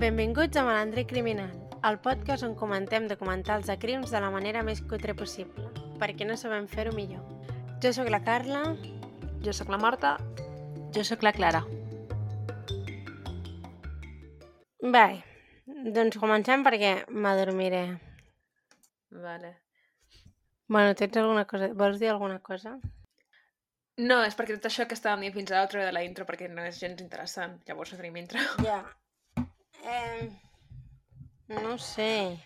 [0.00, 1.50] Benvinguts a Malandre Criminal,
[1.84, 5.66] el podcast on comentem documentals de crims de la manera més cutre possible,
[6.00, 7.20] perquè no sabem fer-ho millor.
[7.84, 8.62] Jo sóc la Carla.
[9.44, 10.14] Jo sóc la Marta.
[10.96, 11.60] Jo sóc la Clara.
[14.80, 15.04] Bé,
[15.68, 17.82] doncs comencem perquè m'adormiré.
[19.26, 19.52] Vale.
[20.64, 21.74] Bueno, tens alguna cosa...
[21.76, 22.78] Vols dir alguna cosa?
[24.00, 26.24] No, és perquè tot això que estàvem dient fins ara ho treu de la intro
[26.24, 27.60] perquè no és gens interessant.
[27.68, 28.40] Llavors no tenim intro.
[28.64, 28.80] Ja.
[29.84, 30.28] Eh,
[31.48, 32.38] no sé.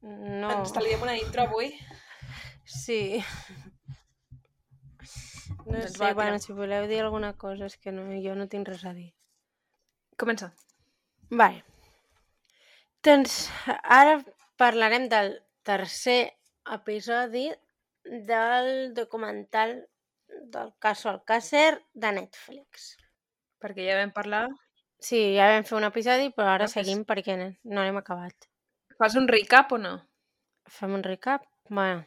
[0.00, 0.50] No.
[0.52, 1.72] Ens taliem una intro avui.
[2.64, 3.22] Sí.
[5.64, 8.48] No Doncs sé, va, bueno, si voleu dir alguna cosa, és que no, jo no
[8.52, 9.10] tinc res a dir.
[10.20, 10.50] Comença.
[11.30, 11.64] Vale.
[13.04, 14.18] Doncs ara
[14.60, 16.34] parlarem del tercer
[16.76, 17.48] episodi
[18.04, 19.88] del documental
[20.28, 22.96] del Caso Alcácer de Netflix.
[23.64, 24.44] Perquè ja vam parlar...
[25.04, 28.46] Sí, ja vam fer un episodi, però ara Ah, fes- seguim perquè no l'hem acabat.
[29.00, 29.94] Fas un recap o no?
[30.70, 31.42] Fem un recap?
[31.68, 32.04] Bueno.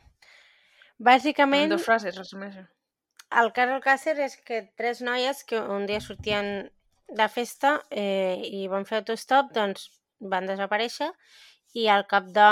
[0.97, 2.55] En Bàsicament, dues frases, resumeix.
[3.41, 6.71] el cas Alcácer és que tres noies que un dia sortien
[7.09, 11.11] de festa eh, i van fer autostop, doncs van desaparèixer
[11.75, 12.47] i al cap de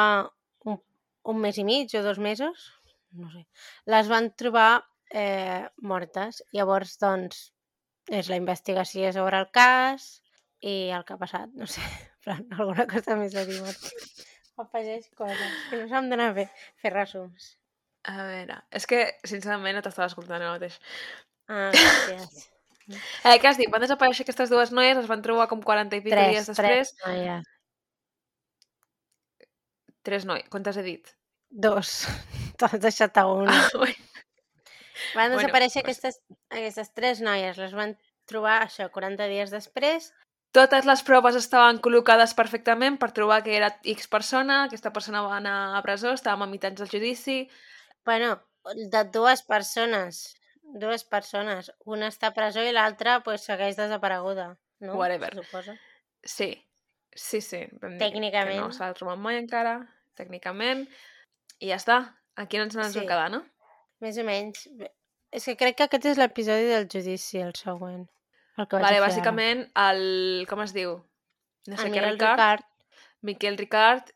[0.70, 0.78] un,
[1.24, 2.68] un mes i mig o dos mesos,
[3.16, 3.46] no sé,
[3.86, 6.44] les van trobar eh, mortes.
[6.52, 7.48] Llavors, doncs,
[8.12, 10.08] és la investigació sobre el cas
[10.62, 11.84] i el que ha passat, no sé,
[12.24, 13.94] però alguna cosa més a dir, Marta.
[14.64, 16.48] Afegeix coses, que no se'm dona bé
[16.80, 17.56] fer resums.
[18.08, 20.78] A veure, és que, sincerament, no t'estava escoltant ara mateix.
[21.50, 22.46] Ah, gràcies.
[22.86, 23.66] Eh, què has dit?
[23.74, 26.92] Van desaparèixer aquestes dues noies, es van trobar com 40 i pico dies després.
[26.94, 27.48] Tres noies.
[30.06, 30.46] Tres noies.
[30.54, 31.10] Quantes he dit?
[31.50, 31.96] Dos.
[32.62, 33.58] T'has deixat a una.
[33.82, 33.96] Ui.
[35.16, 37.58] Van Bueno, desaparèixer pues- aquestes, aquestes tres noies.
[37.58, 37.96] Les van
[38.28, 40.12] trobar, això, 40 dies després.
[40.56, 45.38] Totes les proves estaven col·locades perfectament per trobar que era X persona, aquesta persona va
[45.38, 47.50] anar a presó, estàvem a mitjans del judici...
[48.06, 48.38] Bueno,
[48.76, 50.36] de dues persones.
[50.62, 51.72] Dues persones.
[51.86, 54.58] Una està a presó i l'altra pues, segueix desapareguda.
[54.80, 54.96] No?
[54.96, 55.34] Whatever.
[55.36, 55.76] Suposa.
[56.24, 56.52] Sí,
[57.16, 57.66] sí, sí.
[57.82, 58.60] vam Tècnicament.
[58.60, 59.76] No s'ha trobat mai encara,
[60.20, 60.86] tècnicament.
[61.60, 62.00] I ja està.
[62.36, 63.00] Aquí no ens n'hem Sí.
[63.00, 63.08] sí.
[63.08, 63.44] quedar, no?
[64.04, 64.68] Més o menys.
[65.36, 68.06] És que crec que aquest és l'episodi del judici, el següent.
[68.56, 70.02] El que vaig Vale, bàsicament, el...
[70.48, 70.96] Com es diu?
[71.68, 71.82] No ara.
[71.82, 72.40] sé què, Miguel Ricard.
[72.40, 72.72] Ricard.
[73.26, 74.12] Miquel Ricard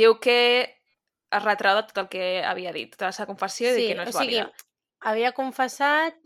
[0.00, 0.38] diu que
[1.32, 3.96] es retrau de tot el que havia dit, tota la seva confessió i Sí, que
[3.96, 4.68] no és o sigui, vàlida.
[5.08, 6.18] havia confessat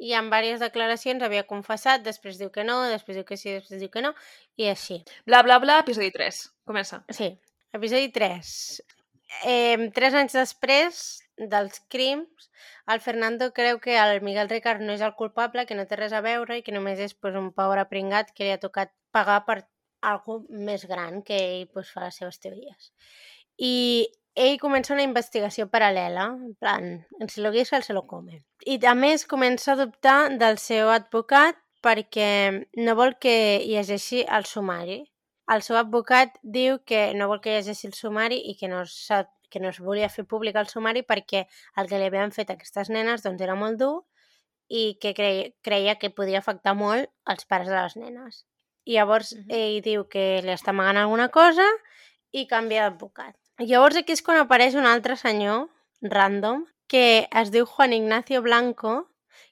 [0.00, 3.82] i en diverses declaracions havia confessat, després diu que no, després diu que sí, després
[3.84, 4.14] diu que no,
[4.56, 5.02] i així.
[5.28, 6.40] Bla, bla, bla, episodi 3.
[6.66, 7.02] Comença.
[7.12, 7.28] Sí,
[7.76, 8.54] episodi 3.
[9.46, 11.02] Eh, tres anys després
[11.48, 12.50] dels crims,
[12.92, 16.12] el Fernando creu que el Miguel Ricard no és el culpable, que no té res
[16.12, 19.44] a veure i que només és pues, un pobre pringat que li ha tocat pagar
[19.46, 19.62] per
[20.02, 22.92] algú més gran que ell pues, fa les seves teories.
[23.58, 26.86] I ell comença una investigació paral·lela, en plan,
[27.20, 28.42] en si lo guisa, el se lo come.
[28.64, 33.34] I a més comença a dubtar del seu advocat perquè no vol que
[33.66, 35.02] llegeixi el sumari.
[35.50, 39.26] El seu advocat diu que no vol que llegeixi el sumari i que no, s'ha-
[39.50, 41.46] que no es volia fer públic el sumari perquè
[41.76, 44.04] el que li havien fet a aquestes nenes doncs, era molt dur
[44.68, 48.44] i que creia, creia que podia afectar molt els pares de les nenes.
[48.84, 49.50] I llavors Mhm.
[49.50, 51.66] ell diu que li està amagant alguna cosa
[52.32, 53.34] i canvia d'advocat.
[53.58, 55.68] Llavors aquí és quan apareix un altre senyor,
[56.00, 59.08] random, que es diu Juan Ignacio Blanco,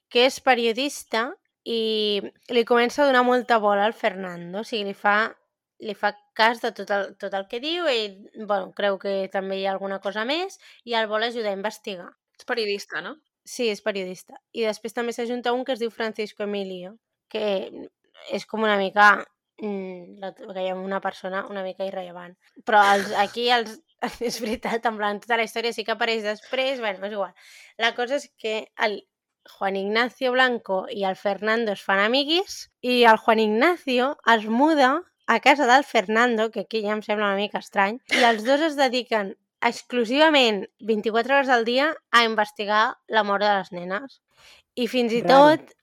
[0.09, 4.93] que és periodista i li comença a donar molta bola al Fernando, o sigui, li
[4.93, 5.35] fa,
[5.79, 8.01] li fa cas de tot el, tot el que diu i
[8.35, 12.09] bueno, creu que també hi ha alguna cosa més i el vol ajudar a investigar.
[12.37, 13.15] És periodista, no?
[13.47, 14.37] Sí, és periodista.
[14.53, 16.95] I després també s'ajunta un que es diu Francisco Emilio,
[17.31, 17.43] que
[18.35, 19.11] és com una mica
[19.61, 22.35] mm, hi ha una persona una mica irrellevant.
[22.67, 23.79] Però els, aquí els,
[24.29, 27.33] és veritat, en plan, tota la història sí que apareix després, bueno, és igual.
[27.79, 29.01] La cosa és que el
[29.49, 34.91] Juan Ignacio Blanco i el Fernando es fan amiguis i el Juan Ignacio es muda
[35.29, 38.61] a casa del Fernando, que aquí ja em sembla una mica estrany, i els dos
[38.65, 44.21] es dediquen exclusivament 24 hores al dia a investigar la mort de les nenes.
[44.75, 45.57] I fins i Raro.
[45.59, 45.73] tot...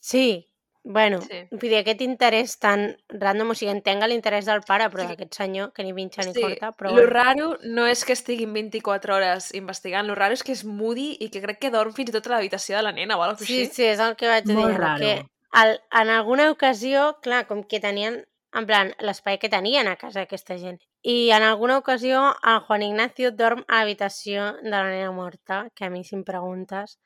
[0.00, 0.48] Sí,
[0.84, 1.40] bueno, Sí.
[1.50, 5.08] vull dir, aquest interès tan random, o sigui, entenga l'interès del pare, però Sí.
[5.08, 6.92] d'aquest senyor, que ni vinxa ni Sí, corta, però...
[6.94, 11.16] lo raro no és que estiguin 24 hores investigant, lo raro és que és moody
[11.18, 13.36] i que crec que dorm fins i tot a l'habitació de la nena o alguna
[13.38, 13.74] cosa Sí, així.
[13.74, 14.54] sí, és el que vaig dir.
[14.54, 15.00] Molt raro.
[15.02, 19.96] Que al, en alguna ocasió, clar, com que tenien, en plan, l'espai que tenien a
[19.96, 20.78] casa aquesta gent.
[21.02, 25.84] I en alguna ocasió el Juan Ignacio dorm a l'habitació de la nena morta, que
[25.86, 26.98] a mi si em preguntes...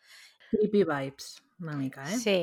[0.51, 2.17] Creepy vibes, una mica, eh?
[2.19, 2.39] Sí,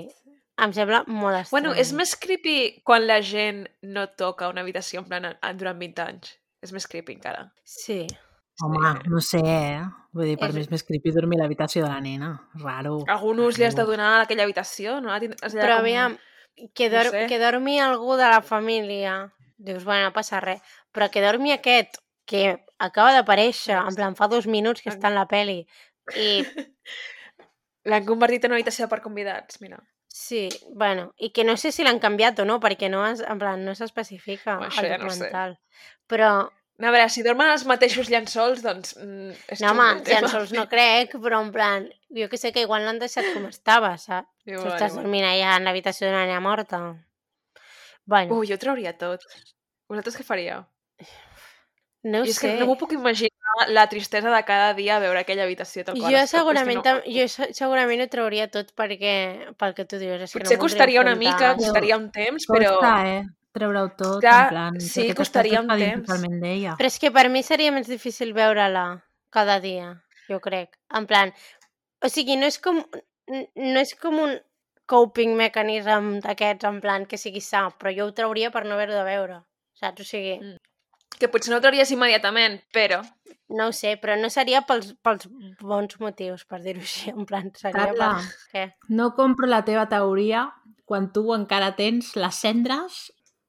[0.57, 1.51] em sembla molt estrany.
[1.51, 5.27] Bueno, és més creepy quan la gent no toca una habitació en plan
[5.59, 6.35] durant 20 anys.
[6.63, 7.51] És més creepy encara.
[7.63, 8.05] Sí.
[8.63, 9.81] Home, no sé, eh?
[10.17, 12.31] Vull dir, per És- mi és més creepy dormir a l'habitació de la nena.
[12.63, 13.03] Raro.
[13.07, 15.11] Algun ús li has de donar a aquella habitació, no?
[15.13, 16.17] Has de Però com- aviam,
[16.73, 17.25] que, no dor sé.
[17.29, 20.61] que dormi algú de la família, dius, bueno, no passa res,
[20.91, 25.15] però que dormi aquest, que acaba d'aparèixer, en plan, fa dos minuts que està en
[25.17, 25.61] la peli,
[26.15, 26.43] i
[27.87, 29.77] L'han convertit en una habitació per convidats, mira.
[30.11, 33.39] sí, bueno, i que no sé si l'han canviat o no, perquè no, es, en
[33.39, 35.29] plan, no s'especifica Això al ja no sé.
[35.29, 35.59] documental.
[36.09, 36.51] Però, No,
[36.85, 38.91] a veure, si dormen els mateixos llençols, doncs...
[39.01, 42.85] Mm, és no, home, llençols no crec, però en plan, jo que sé que igual
[42.85, 44.29] l'han deixat com estava, saps?
[44.45, 45.03] Igual, Tu estàs igual.
[45.07, 46.81] dormint allà en l'habitació d'una nena morta.
[48.05, 49.25] Bueno, Ui, jo ho trauria tot.
[49.89, 50.61] Vosaltres què faríeu?
[52.07, 52.39] no ho sé.
[52.39, 56.13] que no m'ho puc imaginar la tristesa de cada dia veure aquella habitació tal qual
[56.13, 60.21] Jo segurament, que tam- jo se- segurament ho trauria tot perquè, pel que tu dius.
[60.21, 62.75] És que Potser no voldria costaria una mica, costaria un temps, però...
[62.77, 63.23] Costa, eh?
[63.55, 64.79] Treure-ho tot, Clar, en plan...
[64.83, 66.09] sí, costaria un temps.
[66.77, 68.85] Però és que per mi seria més difícil veure-la
[69.33, 69.93] cada dia,
[70.29, 70.75] jo crec.
[70.93, 71.33] En plan,
[72.03, 72.83] o sigui, no és com,
[73.31, 74.37] no és com un
[74.87, 78.95] coping mechanism d'aquests, en plan, que sigui sa, però jo ho trauria per no haver-ho
[78.95, 79.41] de veure.
[79.77, 80.01] Saps?
[80.05, 80.57] O sigui, Mm.
[81.17, 83.01] Que potser no ho trauries immediatament, però...
[83.49, 85.29] no ho sé, però no seria pels, pels
[85.63, 87.09] bons motius, per dir-ho així.
[87.09, 88.49] En plan, seria Carla, per...
[88.51, 88.65] Què?
[88.89, 90.49] no compro la teva teoria
[90.85, 92.99] quan tu encara tens les cendres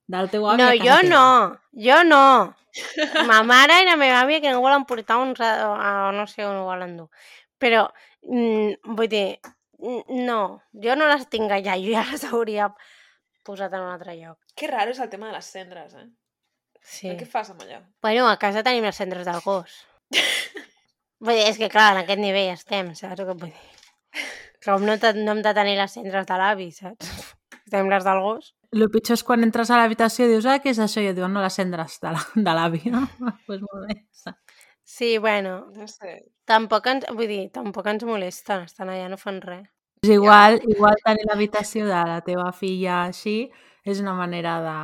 [0.09, 1.11] del teu avi No, a jo teva.
[1.13, 2.25] no, jo no.
[3.29, 5.41] Ma mare i la meva àvia que no volen portar uns...
[5.45, 7.09] A, a, no sé on ho volen dur.
[7.59, 7.87] Però,
[8.23, 9.39] mm, vull dir,
[9.81, 10.41] no,
[10.85, 12.69] jo no les tinc allà, jo ja les hauria
[13.47, 14.39] posat en un altre lloc.
[14.59, 16.09] Que raro és el tema de les cendres, eh?
[16.83, 17.11] Sí.
[17.19, 17.81] Què fas amb allò?
[18.05, 19.81] Bueno, a casa tenim les cendres del gos.
[21.25, 23.67] vull dir, és que clar, en aquest nivell estem, saps que vull dir?
[24.65, 27.11] Com no, no hem de tenir les cendres de l'avi, saps?
[27.71, 28.55] Tenim les del gos.
[28.77, 31.01] El pitjor és quan entres a l'habitació i dius, ah, què és això?
[31.01, 33.01] I et diuen, no, les cendres de la- l'avi, no?
[33.47, 34.03] pues molt bé.
[34.85, 36.25] Sí, bueno, No sé.
[36.45, 39.67] tampoc ens, vull dir, tampoc ens molesten, estan allà, no fan res.
[40.03, 43.51] És igual, igual tenir l'habitació de la teva filla així
[43.85, 44.77] és una manera de...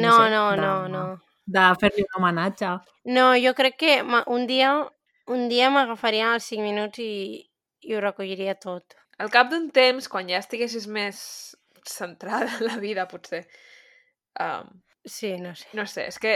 [0.00, 1.04] No, sé, no, de, no, no.
[1.46, 2.72] De fer-li un homenatge.
[3.04, 3.94] No, jo crec que
[4.26, 4.74] un dia
[5.28, 7.46] un dia m'agafaria els 5 minuts i,
[7.80, 8.96] i ho recolliria tot.
[9.18, 11.54] Al cap d'un temps, quan ja estiguessis més
[11.88, 13.46] centrada en la vida, potser...
[14.40, 15.66] Um, Sí, no sé.
[15.76, 16.30] no sé, és que,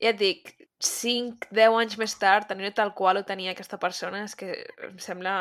[0.00, 0.46] ja et dic,
[0.80, 4.54] 5, 10 anys més tard, tenir tal qual ho tenia aquesta persona, és que
[4.86, 5.34] em sembla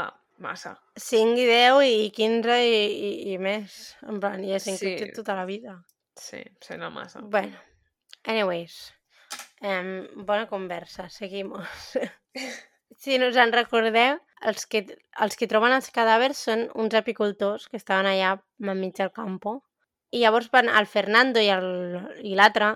[0.43, 0.73] massa.
[0.99, 3.77] 5 i 10 i 15 i, i, i més.
[4.03, 4.97] En plan, ja s'ha Sí.
[4.99, 5.11] sí.
[5.15, 5.77] tota la vida.
[6.19, 7.23] Sí, em sembla massa.
[7.23, 7.55] Bueno,
[8.27, 8.91] anyways.
[9.63, 11.95] Um, bona conversa, seguimos.
[12.99, 14.83] si no us en recordeu, els que,
[15.25, 18.35] els que troben els cadàvers són uns apicultors que estaven allà
[18.73, 19.61] enmig del campo.
[20.13, 22.73] I llavors van el Fernando i l'altre,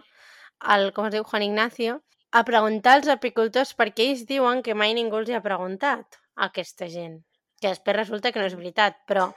[0.74, 2.00] el, com es diu, Juan Ignacio,
[2.32, 6.50] a preguntar als apicultors perquè ells diuen que mai ningú els hi ha preguntat a
[6.50, 7.20] aquesta gent.
[7.62, 9.30] Que després resulta que no és veritat, però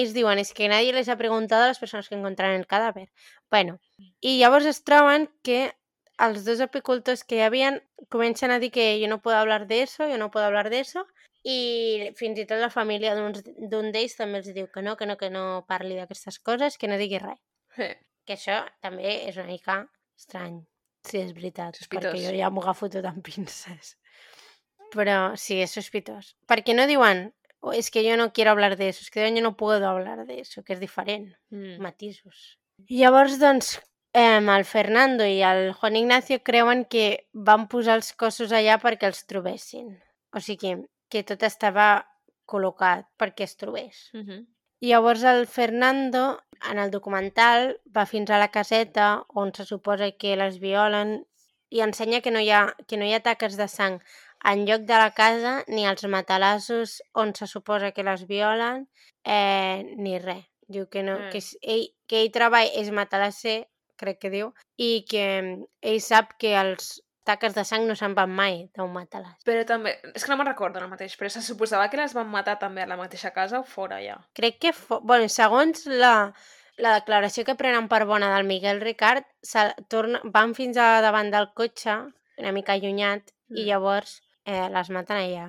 [0.00, 3.06] ells diuen és que nadie les ha preguntado a les persones que encontraron el cadàver.
[3.50, 3.78] Bueno,
[4.20, 5.60] i llavors es troben que
[6.18, 7.78] els dos apicultors que hi havien
[8.10, 11.06] comencen a dir que jo no puedo hablar eso, jo no puedo hablar eso,
[11.44, 15.16] i fins i tot la família d'un d'ells també els diu que no, que no,
[15.16, 17.38] que no parli d'aquestes coses, que no digui res.
[17.76, 17.88] Sí.
[18.26, 19.78] Que això també és una mica
[20.18, 20.58] estrany,
[21.06, 22.12] si és veritat, Sospitós.
[22.12, 23.96] perquè jo ja m'ho agafo tot amb pinces.
[24.92, 26.34] Però sí, és sospitós.
[26.48, 29.42] Perquè no diuen, "Oh, es que yo no quiero hablar de eso, es que yo
[29.42, 31.78] no puedo hablar de eso, que és diferent Mm.
[31.80, 32.58] matisos.
[32.88, 33.80] I llavors, doncs,
[34.14, 39.04] eh, el Fernando i el Juan Ignacio creuen que van posar els cossos allà perquè
[39.06, 40.00] els trobessin.
[40.32, 42.06] O sigui, que tot estava
[42.46, 44.10] col·locat perquè es trobés.
[44.14, 44.46] Mhm.
[44.80, 50.12] I llavors el Fernando, en el documental, va fins a la caseta on se suposa
[50.12, 51.26] que les violen
[51.70, 54.00] i ensenya que no hi ha, que no hi ha taques de sang
[54.44, 58.88] en lloc de la casa ni als matalassos on se suposa que les violen
[59.24, 60.44] eh, ni res.
[60.68, 61.30] Diu que, no, Mm.
[61.32, 66.00] que, és- ell, que ell treballa, és matalasser, crec que diu, i que mm, ell
[66.00, 69.36] sap que els taques de sang no se'n van mai d'un matalàs.
[69.46, 72.28] Però també, és que no me'n recordo ara mateix, però se suposava que les van
[72.32, 74.16] matar també a la mateixa casa o fora ja.
[74.38, 75.00] Crec que, fo...
[75.04, 76.32] bueno, segons la,
[76.80, 80.20] la declaració que prenen per bona del Miguel Ricard, se torna...
[80.24, 81.98] van fins a davant del cotxe,
[82.38, 83.66] una mica allunyat, i Mm.
[83.70, 85.46] llavors eh, les maten allà.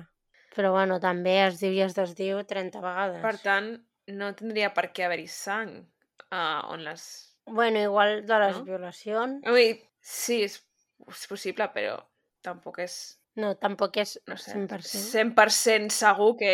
[0.56, 3.20] Però bueno, també es diu i es desdiu 30 vegades.
[3.22, 3.68] Per tant,
[4.08, 5.74] no tindria per què haver-hi sang
[6.32, 7.04] uh, on les...
[7.46, 8.64] Bueno, igual de les No?
[8.64, 9.44] violacions...
[9.44, 10.56] Dir, sí, és,
[11.08, 11.98] és possible, però
[12.42, 14.90] tampoc és, No, tampoc és no sé, 100%.
[15.14, 16.52] 100% segur que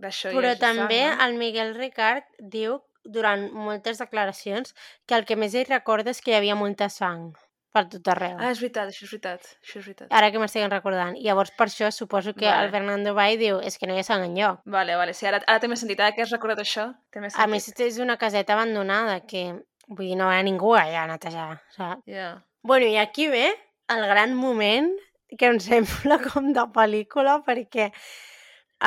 [0.00, 1.24] d'això hi Però també sang, no?
[1.26, 4.74] el Miguel Ricard diu durant moltes declaracions
[5.06, 7.34] que el que més ell recorda és que hi havia molta sang
[7.72, 8.38] per tot arreu.
[8.40, 9.44] Ah, és veritat, això és veritat.
[9.62, 10.08] Això és veritat.
[10.10, 11.14] Ara que m'estic recordant.
[11.20, 12.64] I llavors per això suposo que Vale.
[12.64, 14.62] el Fernando Bay diu és que no hi ha sang enlloc.
[14.64, 15.12] Vale, vale.
[15.14, 16.00] Sí, ara, ara té més sentit.
[16.00, 17.50] Ara que has recordat això, té més A sentit.
[17.52, 19.44] més, és una caseta abandonada que,
[19.86, 22.02] vull dir, no hi ha ningú allà a netejar, saps?
[22.08, 22.32] Ja.
[22.64, 23.52] Bueno, i aquí ve
[23.88, 24.90] el gran moment
[25.36, 27.90] que em sembla com de pel·lícula perquè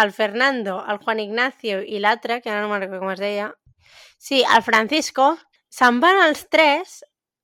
[0.01, 3.49] el Fernando, el Juan Ignacio i l'altre, que ara no me'n recordo com es deia,
[4.17, 5.33] sí, el Francisco,
[5.71, 7.01] se'n van els tres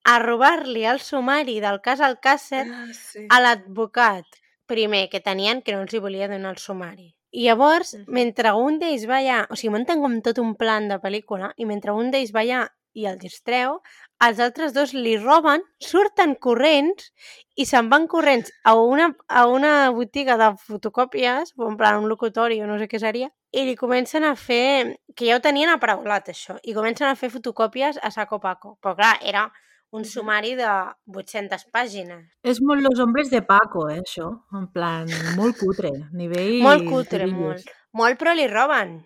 [0.08, 3.26] a robar-li el sumari del cas Alcácer Ah, sí.
[3.28, 4.24] a l'advocat
[4.68, 7.14] primer que tenien que no els hi volia donar el sumari.
[7.30, 10.96] I llavors, mentre un d'ells va allà, o sigui, munten com tot un plan de
[11.02, 12.62] pel·lícula, i mentre un d'ells va allà
[12.96, 13.82] i el distreu,
[14.26, 17.12] els altres dos li roben, surten corrents
[17.58, 22.08] i se'n van corrents a una, a una botiga de fotocòpies, o en plan un
[22.10, 25.70] locutori o no sé què seria, i li comencen a fer, que ja ho tenien
[25.72, 28.76] aparaulat això, i comencen a fer fotocòpies a saco paco.
[28.82, 29.48] Però clar, era
[29.90, 30.68] un sumari de
[31.14, 32.26] 800 pàgines.
[32.44, 34.28] És molt Los Hombres de Paco, eh, això.
[34.52, 35.08] En plan,
[35.38, 35.94] molt cutre.
[36.12, 36.58] Nivell...
[36.62, 37.38] Molt cutre, Turillos.
[37.38, 37.70] molt.
[37.96, 38.98] Molt, però li roben.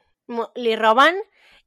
[0.59, 1.21] Li roben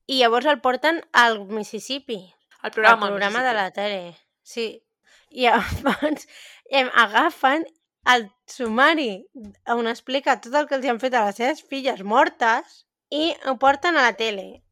[0.06, 2.20] i llavors el porten al Mississippi,
[2.66, 3.08] El al programa.
[3.08, 4.18] programa de la tele.
[4.42, 4.84] Sí.
[5.30, 6.28] I llavors
[6.80, 7.66] em agafen
[8.14, 9.26] el sumari
[9.70, 12.80] on explica tot el que els han fet a les seves filles mortes
[13.14, 14.64] i ho porten a la tele.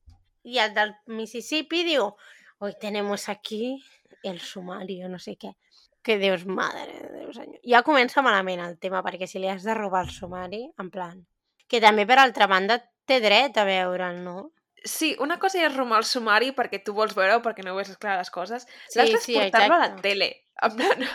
[0.41, 2.09] I el del Mississippi diu
[2.57, 3.77] hoy tenemos aquí
[4.23, 5.53] el sumario, no sé què.
[6.01, 7.62] Que dius, madre de Déu, senyor.
[7.62, 11.21] Ja comença malament el tema, perquè si li has de robar el sumari, en plan...
[11.69, 12.75] Que també, per altra banda,
[13.07, 14.50] té dret a veure'l, no?
[14.83, 17.91] Sí, una cosa és romar el sumari perquè tu vols veure o perquè no veus
[17.97, 18.65] clar les coses.
[18.91, 20.29] Sí, L'altra és sí, portar-lo a la tele.
[20.63, 21.05] En plan,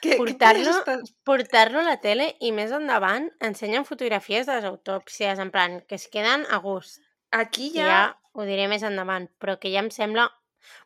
[0.00, 0.98] que, Portar-lo-.
[1.26, 5.98] Portar-lo a la tele i més endavant ensenyen fotografies de les autòpsies, en plan, que
[5.98, 7.02] es queden a gust.
[7.30, 7.86] Aquí Ja...
[7.88, 8.02] ja...
[8.32, 10.30] ho diré més endavant, però que ja em sembla...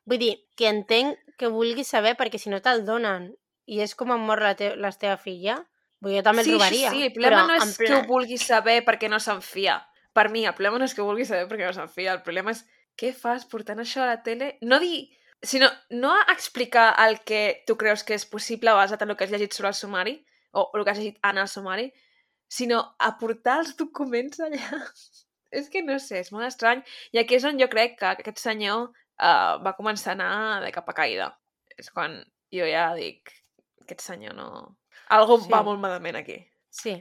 [0.09, 3.29] Vull dir, que entenc que vulguis saber perquè si no te'l donen
[3.69, 5.59] i és com em mor la, te la teva filla,
[6.01, 6.91] vull jo també sí, el robaria.
[6.95, 9.77] Sí, el problema però no és que ho plan- vulguis saber perquè no se'n fia.
[10.17, 12.15] Per mi, el problema no és que ho vulguis saber perquè no se'n fia.
[12.17, 12.65] El problema és
[12.97, 14.57] què fas portant això a la tele?
[14.65, 15.07] No dir...
[15.45, 19.31] Sinó no explicar el que tu creus que és possible basat en el que has
[19.31, 20.15] llegit sobre el sumari
[20.57, 21.91] o el que has llegit en el sumari,
[22.49, 24.81] sinó a portar els documents allà.
[25.61, 26.81] és que no sé, és molt estrany.
[27.13, 30.33] I aquí és on jo crec que aquest senyor uh, va començar a anar
[30.65, 31.29] de cap a caïda.
[31.77, 32.17] És quan
[32.57, 33.33] jo ja dic,
[33.85, 34.49] aquest senyor no...
[35.15, 35.53] Algo Sí.
[35.53, 36.41] va molt malament aquí.
[36.73, 36.97] Sí.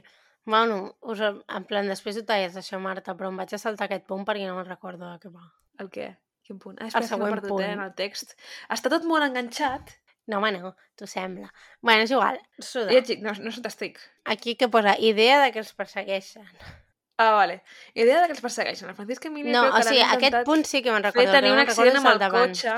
[0.46, 4.06] Bueno, us, en plan, després ho talles això, Marta, però em vaig a saltar aquest
[4.06, 5.44] punt perquè no me'n recordo de què va.
[5.82, 6.08] El què?
[6.46, 6.76] Quin punt?
[6.78, 7.64] Ah, espera, m'he següent perdut, punt.
[7.66, 8.36] eh, en el text.
[8.70, 9.90] Està tot molt enganxat.
[10.30, 11.50] No, home, no, t'ho sembla.
[11.82, 12.90] Bueno, és igual, suda.
[12.94, 13.98] Dic, no, no se t'estic.
[14.24, 16.46] Aquí que posa idea de que els persegueixen.
[17.18, 17.62] Ah, vale.
[17.94, 18.88] Idea de que els persegueixen.
[18.90, 21.22] El Francisc Emili No, creu o sigui, aquest punt sí que me'n fer recordo.
[21.22, 22.74] el que tenir no un accident amb el el cotxe.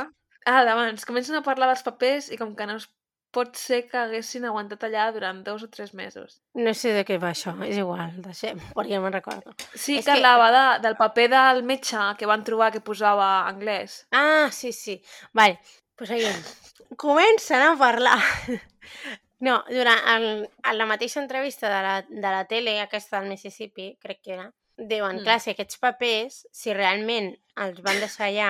[0.47, 1.05] Ah, d'abans.
[1.09, 2.87] Comencen a parlar dels papers i com que no es
[3.35, 6.39] pot ser que haguessin aguantat allà durant dos o tres mesos.
[6.57, 9.55] No sé de què va això, és igual, deixem, perquè no me'n recordo.
[9.75, 13.29] Sí, És que que- parlava de, del paper del metge que van trobar que posava
[13.49, 14.01] anglès.
[14.13, 14.99] Ah, sí, sí.
[15.33, 15.61] Vale,
[15.97, 16.45] pues seguim.
[16.97, 18.21] Comencen a parlar.
[19.41, 20.25] No, durant el,
[20.67, 24.49] en la mateixa entrevista de la, de la tele, aquesta del Mississippi, crec que era,
[24.77, 25.23] diuen, mm.
[25.23, 27.31] clar, si aquests papers, si realment
[27.63, 28.49] els van deixar allà,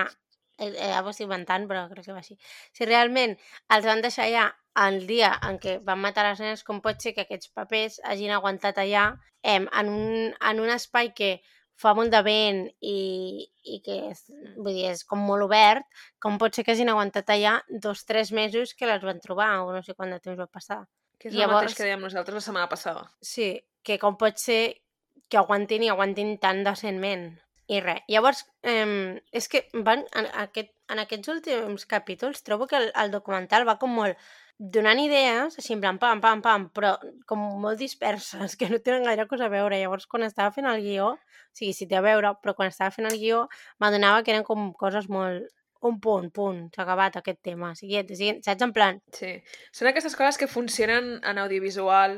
[0.59, 2.37] eh, eh, ara ho estic inventant, però crec que va així,
[2.73, 3.37] si realment
[3.75, 4.49] els van deixar allà
[4.87, 8.31] el dia en què van matar les nenes, com pot ser que aquests papers hagin
[8.31, 9.09] aguantat allà
[9.43, 11.38] em, en, un, en un espai que
[11.79, 14.25] fa molt de vent i, i que és,
[14.57, 15.85] vull dir, és com molt obert,
[16.19, 19.73] com pot ser que hagin aguantat allà dos, tres mesos que les van trobar, o
[19.75, 20.81] no sé quant de temps va passar.
[21.19, 23.05] Que és el Llavors- mateix que dèiem nosaltres la setmana passada.
[23.23, 23.50] Sí,
[23.83, 24.81] que com pot ser
[25.29, 27.33] que aguantin i aguantin tan decentment.
[27.69, 28.03] I res.
[28.09, 33.11] Llavors, eh, és que van, en, aquest, en aquests últims capítols trobo que el, el
[33.13, 34.17] documental va com molt
[34.59, 36.97] donant idees, així en plan pam, pam, pam, però
[37.31, 39.79] com molt disperses, que no tenen gaire cosa a veure.
[39.79, 42.91] Llavors, quan estava fent el guió, o sigui, sí té a veure, però quan estava
[42.95, 43.45] fent el guió
[43.79, 45.47] m'adonava que eren com coses molt...
[45.87, 47.69] Un punt, punt, s'ha acabat aquest tema.
[47.79, 48.65] Siguiente, siguiente, saps?
[48.67, 49.29] En plan, Sí.
[49.71, 52.17] Són aquestes coses que funcionen en audiovisual,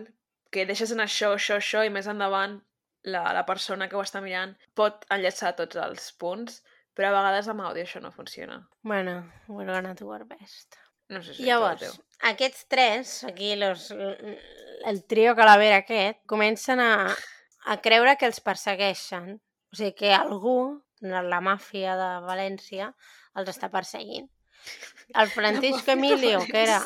[0.49, 2.57] que deixes en això, això, això, i més endavant
[3.03, 6.61] la, la persona que ho està mirant pot enllaçar tots els punts,
[6.95, 8.69] però a vegades amb àudio això no funciona.
[8.83, 10.77] bueno, we're gonna do our best.
[11.09, 17.17] No sé si Llavors, aquests tres, aquí los, el trio calavera aquest, comencen a,
[17.67, 19.41] a creure que els persegueixen.
[19.73, 22.93] O sigui, que algú, la la màfia de València,
[23.39, 24.29] els està perseguint.
[25.15, 26.81] El Francisco Emilio, que era...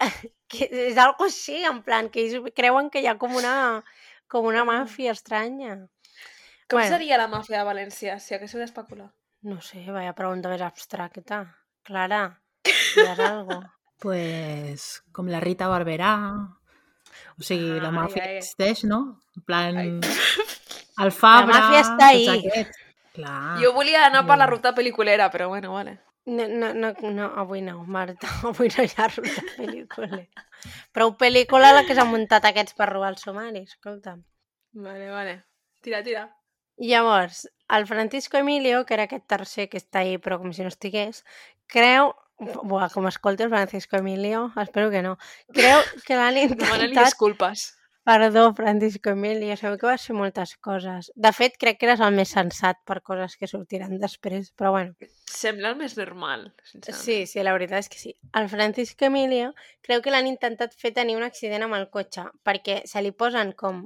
[0.48, 3.82] Que és algo així, en plan, que ells creuen que hi ha com una,
[4.28, 5.88] com una màfia estranya.
[6.68, 6.90] Com Bueno.
[6.92, 9.08] seria la màfia de València, si haguéssiu d'especular?
[9.48, 11.42] No sé, vaya pregunta més abstracta.
[11.84, 13.60] Clara, diràs algo?
[13.98, 16.12] Pues, com la Rita Barberà.
[17.34, 18.36] O sigui, la Ai, màfia ai.
[18.36, 19.18] existeix, no?
[19.34, 19.76] En plan...
[19.76, 19.88] Ai.
[21.02, 21.50] El Fabra...
[21.56, 22.28] màfia està ahí.
[23.16, 23.56] Clar.
[23.58, 25.96] Jo volia anar per la ruta pel·liculera, però bueno, vale.
[26.28, 28.28] No, no, no, no, avui no, Marta.
[28.50, 30.18] Avui no hi ha ruta pel·lícula.
[30.92, 34.20] Prou pel·lícula la que s'han muntat aquests per robar el sumari, escolta'm.
[34.76, 35.38] Vale, vale.
[35.80, 36.26] Tira, tira.
[36.76, 40.74] Llavors, el Francisco Emilio, que era aquest tercer que està ahí, però com si no
[40.74, 41.24] estigués,
[41.66, 42.12] creu...
[42.38, 45.16] Buah, com escolta el Francisco Emilio, espero que no.
[45.56, 47.08] Creu que l'han Demana-li intentat...
[47.08, 47.64] disculpes.
[48.08, 51.10] Perdó, Francisco Emilio, sabeu que vas fer moltes coses.
[51.12, 54.94] De fet, crec que eres el més sensat per coses que sortiran després, però bueno.
[55.28, 56.46] Sembla el més normal.
[56.64, 58.14] Sí, sí, la veritat és que sí.
[58.40, 59.50] El Francisco Emilio
[59.84, 63.52] creu que l'han intentat fer tenir un accident amb el cotxe, perquè se li posen
[63.60, 63.84] com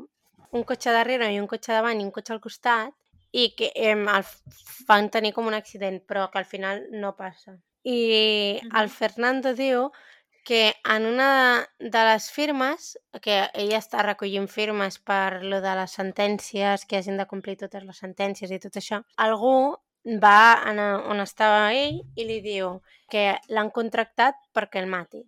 [0.55, 2.95] un cotxe darrere i un cotxe davant i un cotxe al costat
[3.35, 4.25] i que eh, el
[4.87, 7.59] fan tenir com un accident, però que al final no passa.
[7.83, 9.88] I el Fernando diu
[10.45, 15.95] que en una de les firmes, que ella està recollint firmes per lo de les
[15.99, 19.55] sentències, que hagin de complir totes les sentències i tot això, algú
[20.23, 20.73] va a
[21.13, 22.81] on estava ell i li diu
[23.11, 25.23] que l'han contractat perquè el mati.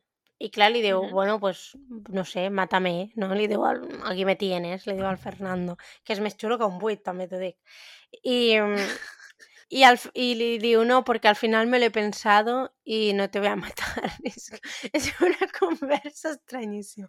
[0.44, 1.76] I clar, li diu, bueno, pues,
[2.10, 3.30] no sé, mátame, no?
[3.38, 6.66] Li diu, al, aquí me tienes, li diu al Fernando, que és més xulo que
[6.66, 7.54] un buit, també t'ho dic.
[8.20, 8.88] I, mm,
[9.68, 13.30] y, al, y le digo, no, porque al final me lo he pensado y no
[13.30, 14.12] te voy a matar.
[14.22, 14.52] Es,
[14.92, 17.08] es una conversa extrañíssima.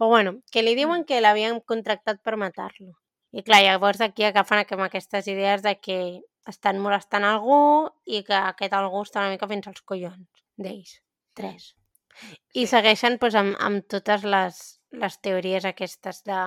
[0.00, 2.94] Però bueno, que li diuen que l'havien contractat per matar-lo.
[3.36, 5.98] I clar, llavors aquí agafen amb aquestes idees de que
[6.48, 7.58] estan molestant algú
[8.08, 10.96] i que aquest algú està una mica fins als collons d'ells.
[11.36, 11.74] Tres.
[12.56, 14.62] I segueixen pues, amb, amb totes les,
[15.04, 16.40] les teories aquestes de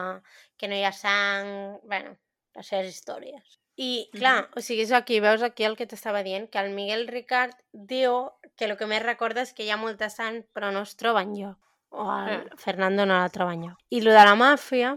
[0.58, 1.78] que no hi ha sang...
[1.86, 2.18] bueno,
[2.58, 3.60] les seves històries.
[3.76, 7.08] I, clar, o sigui, és aquí, veus aquí el que t'estava dient, que el Miguel
[7.08, 10.84] Ricard diu que el que més recorda és que hi ha molta sang però no
[10.86, 11.58] es troba enlloc.
[11.90, 12.44] O el Eh.
[12.58, 13.78] Fernando no la troba enlloc.
[13.90, 14.94] I lo de la màfia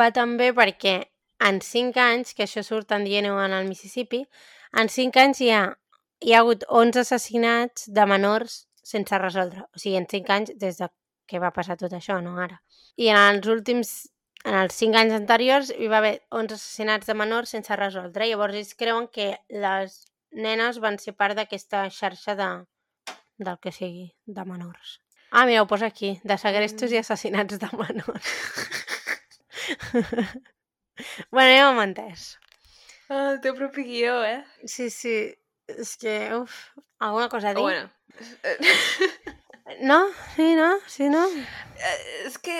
[0.00, 0.96] va també perquè
[1.48, 4.24] en 5 anys, que això surt en DNA en el Mississippi,
[4.72, 5.62] en 5 anys hi ha,
[6.20, 9.62] hi ha hagut 11 assassinats de menors sense resoldre.
[9.74, 10.88] O sigui, en 5 anys des de
[11.28, 12.62] que va passar tot això, no ara.
[12.96, 14.08] I en els últims,
[14.48, 18.28] en els 5 anys anteriors, hi va haver 11 assassinats de menors sense resoldre.
[18.30, 19.34] Llavors ells creuen que
[19.64, 19.98] les
[20.32, 22.48] nenes van ser part d'aquesta xarxa de,
[23.44, 24.98] del que sigui, de menors.
[25.30, 28.30] Ah, mira, ho posa aquí, de segrestos i assassinats de menors.
[31.34, 32.30] bueno, ja m'ho entès.
[33.08, 34.40] Ah, el teu propi guió, eh?
[34.64, 35.16] Sí, sí,
[35.68, 36.56] és que, uf,
[37.04, 37.64] alguna cosa a dir?
[37.68, 37.90] Bueno.
[39.84, 40.00] No?
[40.34, 40.78] Sí, no?
[40.88, 41.26] Sí, no?
[41.28, 42.56] Eh, és que...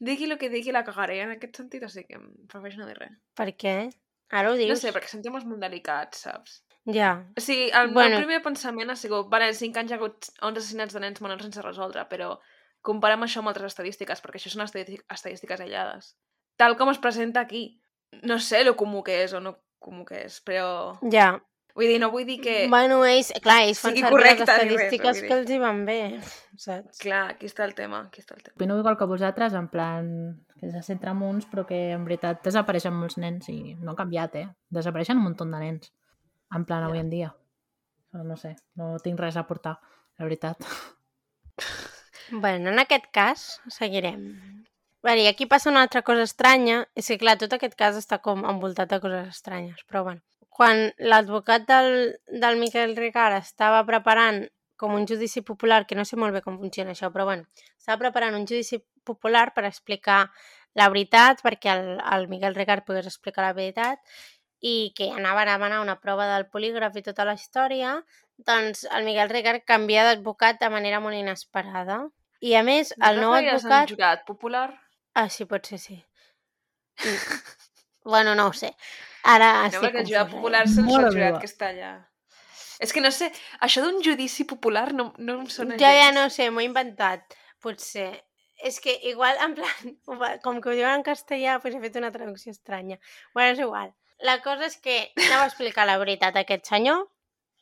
[0.00, 3.16] Digui el que digui la cagaré en aquest sentit, així que prefereixo no dir res.
[3.34, 3.76] Per què?
[4.30, 4.70] Ara ho dius?
[4.70, 6.60] No sé, perquè són temes molt delicats, saps?
[6.88, 7.24] Ja.
[7.36, 8.16] O sigui, el Bueno.
[8.16, 11.00] meu primer pensament ha sigut, vale, en 5 anys hi ha hagut 11 assassinats de
[11.00, 12.38] nens menors sense resoldre, però
[12.82, 16.14] comparem això amb altres estadístiques, perquè això són estadístiques aïllades.
[16.56, 17.80] Tal com es presenta aquí,
[18.22, 20.98] no sé lo comú que és o no comú que és, però...
[21.12, 21.40] Ja.
[21.78, 22.54] Vull dir, no vull dir que...
[22.66, 25.28] Bueno, ells, clar, ells fan servir les res, estadístiques dir.
[25.28, 25.98] que els hi van bé,
[26.58, 26.98] saps?
[27.04, 28.56] Clar, aquí està el tema, aquí està el tema.
[28.58, 30.08] Opino igual que vosaltres, en plan
[30.58, 34.00] que se centra en uns, però que en veritat desapareixen molts nens i no ha
[34.00, 34.48] canviat, eh?
[34.74, 35.92] Desapareixen un munt de nens,
[36.58, 37.30] en plan avui en dia.
[38.10, 39.78] Però No sé, no tinc res a aportar,
[40.18, 40.66] la veritat.
[42.30, 44.66] Bueno, en aquest cas, seguirem.
[45.00, 48.18] Vale, I aquí passa una altra cosa estranya, és que clar, tot aquest cas està
[48.18, 50.20] com envoltat de coses estranyes, però bueno.
[50.58, 51.92] Quan l'advocat del,
[52.42, 54.42] del Miquel Ricard estava preparant
[54.78, 57.46] com un judici popular, que no sé molt bé com funciona això, però bueno,
[57.78, 60.24] estava preparant un judici popular per explicar
[60.78, 64.02] la veritat, perquè el, el Miquel Ricard pogués explicar la veritat,
[64.60, 67.94] i que anava a demanar una prova del polígraf i tota la història,
[68.46, 72.04] doncs el Miguel Ricard canvia d'advocat de manera molt inesperada.
[72.42, 73.90] I a més, el nou a un advocat...
[73.90, 74.68] jurat popular?
[75.14, 75.98] Ah, sí, potser sí.
[77.02, 77.38] Mm.
[78.14, 78.74] bueno, no ho sé.
[79.24, 80.70] Ara No, estic perquè el jurat popular eh?
[80.70, 81.40] sense el jurat meva.
[81.42, 81.92] que està allà.
[82.78, 83.32] És que no sé,
[83.64, 87.34] això d'un judici popular no, no em sona Jo ja no sé, m'ho he inventat.
[87.62, 88.12] Potser.
[88.62, 89.96] És que igual, en plan,
[90.44, 92.98] com que ho diuen en castellà, doncs he fet una traducció estranya.
[93.34, 93.92] Bueno, és igual.
[94.18, 97.04] La cosa és que anava a explicar la veritat a aquest senyor,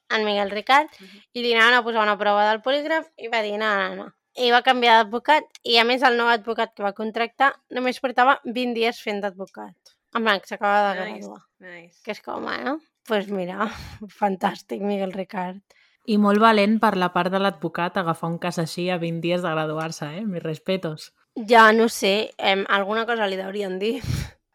[0.08, 0.92] en Miguel Ricard,
[1.32, 4.06] i li anaven a posar una prova del polígraf i va dir no, no, no.
[4.36, 8.38] I va canviar d'advocat i a més el nou advocat que va contractar només portava
[8.44, 9.95] 20 dies fent d'advocat.
[10.24, 11.18] Que s'acaba de Nice.
[11.20, 11.42] graduar.
[11.60, 12.00] Nice.
[12.04, 13.68] Que és com, bueno, doncs pues mira,
[14.20, 15.60] fantàstic, Miguel Ricard.
[16.06, 19.42] I molt valent per la part de l'advocat agafar un cas així a 20 dies
[19.42, 20.24] de graduar-se, eh?
[20.26, 21.12] Mis respetos.
[21.34, 24.00] Ja, no sé, em, alguna cosa li deurien dir.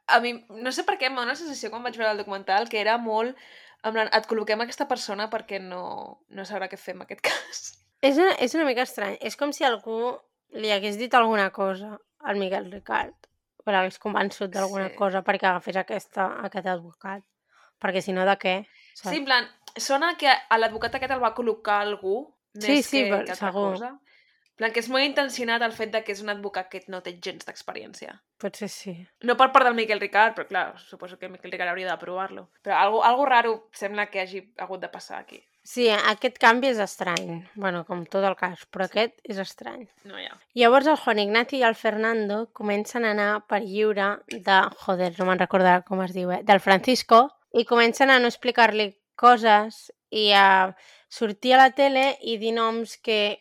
[0.08, 2.18] a mi, no sé per què, em va donar la sensació quan vaig veure el
[2.24, 3.36] documental que era molt...
[3.84, 7.62] En plan, et col·loquem aquesta persona perquè no, no sabrà què fer en aquest cas.
[8.02, 9.16] És una, és una mica estrany.
[9.22, 10.18] És com si algú
[10.54, 13.16] li hagués dit alguna cosa al Miguel Ricard
[13.66, 14.96] o l'hagués convençut d'alguna Sí.
[14.96, 17.24] cosa perquè agafés aquesta, aquest advocat.
[17.82, 18.56] Perquè si no, de què?
[18.94, 19.10] Saps?
[19.10, 19.48] Sí, en plan,
[19.78, 23.32] sona que a l'advocat aquest el va col·locar algú més Sí, sí, que, però que
[23.32, 23.72] altra segur.
[23.74, 24.00] cosa.
[24.56, 27.16] Plan, que és molt intencionat el fet de que és un advocat que no té
[27.20, 28.22] gens d'experiència.
[28.38, 29.08] Potser sí.
[29.24, 32.50] No per part del Miquel Ricard, però clar, suposo que el Miquel Ricard hauria d'aprovar-lo.
[32.62, 35.44] Però algo, algo raro sembla que hagi hagut de passar aquí.
[35.64, 37.44] Sí, aquest canvi és estrany.
[37.56, 39.86] bueno, com tot el cas, però aquest és estrany.
[40.10, 40.40] No ha.
[40.58, 44.58] Llavors el Juan Ignacio i el Fernando comencen a anar per lliure de...
[44.86, 46.42] Joder, no me'n recordarà com es diu, eh?
[46.44, 50.74] Del Francisco i comencen a no explicar-li coses i a
[51.10, 53.38] sortir a la tele i dir noms que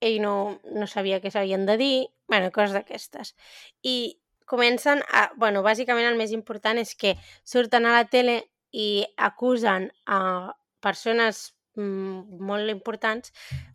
[0.00, 3.34] ell no, no sabia que s'havien de dir, bueno, coses d'aquestes.
[3.82, 5.30] I comencen a...
[5.34, 11.55] Bueno, bàsicament el més important és que surten a la tele i acusen a persones
[11.76, 13.32] molt importants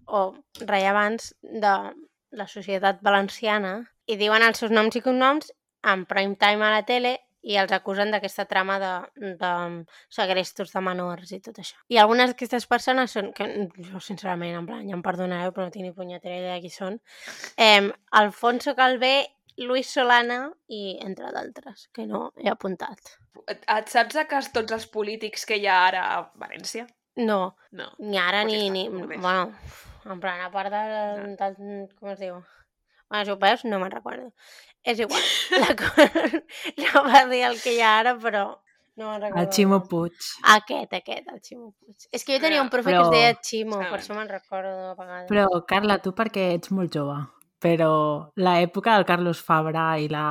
[0.07, 1.73] o rellevants de
[2.31, 5.51] la societat valenciana i diuen els seus noms i cognoms
[5.87, 8.91] en prime time a la tele i els acusen d'aquesta trama de,
[9.39, 9.51] de
[10.13, 11.79] segrestos de menors i tot això.
[11.89, 13.47] I algunes d'aquestes persones són, que
[13.87, 16.73] jo sincerament, en plan, ja em perdonareu, però no tinc ni punyetera idea de qui
[16.73, 16.99] són,
[17.57, 17.89] eh,
[18.21, 19.15] Alfonso Calvé,
[19.57, 23.17] Luis Solana i entre d'altres, que no he apuntat.
[23.47, 26.85] Et, et saps de cas tots els polítics que hi ha ara a València?
[27.15, 27.89] No, No.
[27.99, 28.55] ni ara ni...
[28.67, 29.51] està, ni bueno,
[30.05, 32.41] en plan, a part de, de, com es diu?
[33.09, 34.31] Bueno, si ho veus, no me'n recordo.
[34.83, 35.21] És igual.
[35.61, 36.05] La, co-
[36.83, 38.45] no va dir el que hi ha ara, però
[38.95, 39.41] no me'n recordo.
[39.43, 40.15] El Ximo Puig.
[40.55, 42.07] Aquest, aquest, el Ximo Puig.
[42.11, 43.89] És que jo tenia un profe que es Però- deia Ximo, Sí.
[43.91, 45.27] per això me'n recordo a vegades.
[45.29, 47.19] Però, Carla, tu perquè ets molt jove,
[47.61, 47.91] però
[48.41, 50.25] l'època del Carlos Fabra i la,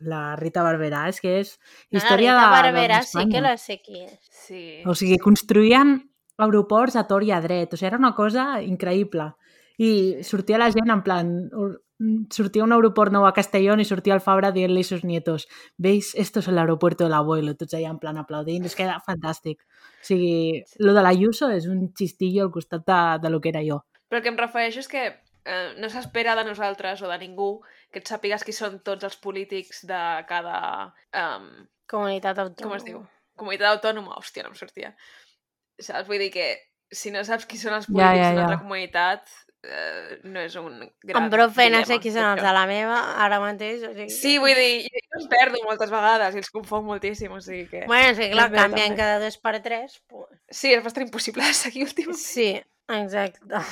[0.00, 1.54] la Rita Barberà és que és
[1.90, 4.18] No, història la Rita de, Barberà de sí que la sé qui és.
[4.46, 4.64] Sí.
[4.84, 5.96] O sigui, construïen
[6.38, 7.72] aeroports a tor i a dret.
[7.72, 9.32] O sigui, era una cosa increïble.
[9.78, 11.34] I sortia la gent en plan...
[12.28, 15.46] Sortia un aeroport nou a Castellón i sortia el Fabra dient-li a sus nietos
[15.80, 16.10] ¿Veis?
[16.14, 17.54] Esto es el aeropuerto del abuelo.
[17.56, 18.66] Tots allà en plan aplaudint.
[18.68, 19.62] És que era fantàstic.
[19.64, 23.64] O sigui, lo de l'Ayuso és un xistillo al costat de, de lo que era
[23.64, 23.80] jo.
[24.10, 27.50] Però el que em refereixo és que eh, no s'espera de nosaltres o de ningú
[27.88, 30.58] que et sàpigues qui són tots els polítics de cada...
[31.16, 31.48] Um,
[31.88, 32.66] Comunitat autònoma.
[32.66, 33.04] com es diu?
[33.40, 34.18] Comunitat autònoma.
[34.20, 34.92] Hòstia, no em sortia.
[35.80, 36.06] Saps?
[36.08, 36.46] Vull dir que
[36.92, 38.46] si no saps qui són els Ja, polítics ja, d'una ja.
[38.46, 39.32] altra comunitat,
[39.66, 43.00] eh, no és un gran Amb prou feina sé qui són els de la meva,
[43.24, 43.82] ara mateix.
[43.88, 44.12] O sigui...
[44.14, 47.66] Sí, vull dir, jo jo els perdo moltes vegades i els confonc moltíssim, o sigui
[47.72, 47.84] que...
[47.90, 49.02] Bueno, és que clar, És canvien també.
[49.02, 49.98] cada dos per tres.
[50.08, 50.30] Pues...
[50.50, 52.22] Sí, és bastant impossible de seguir últimament.
[52.22, 52.50] Sí,
[53.00, 53.64] exacte.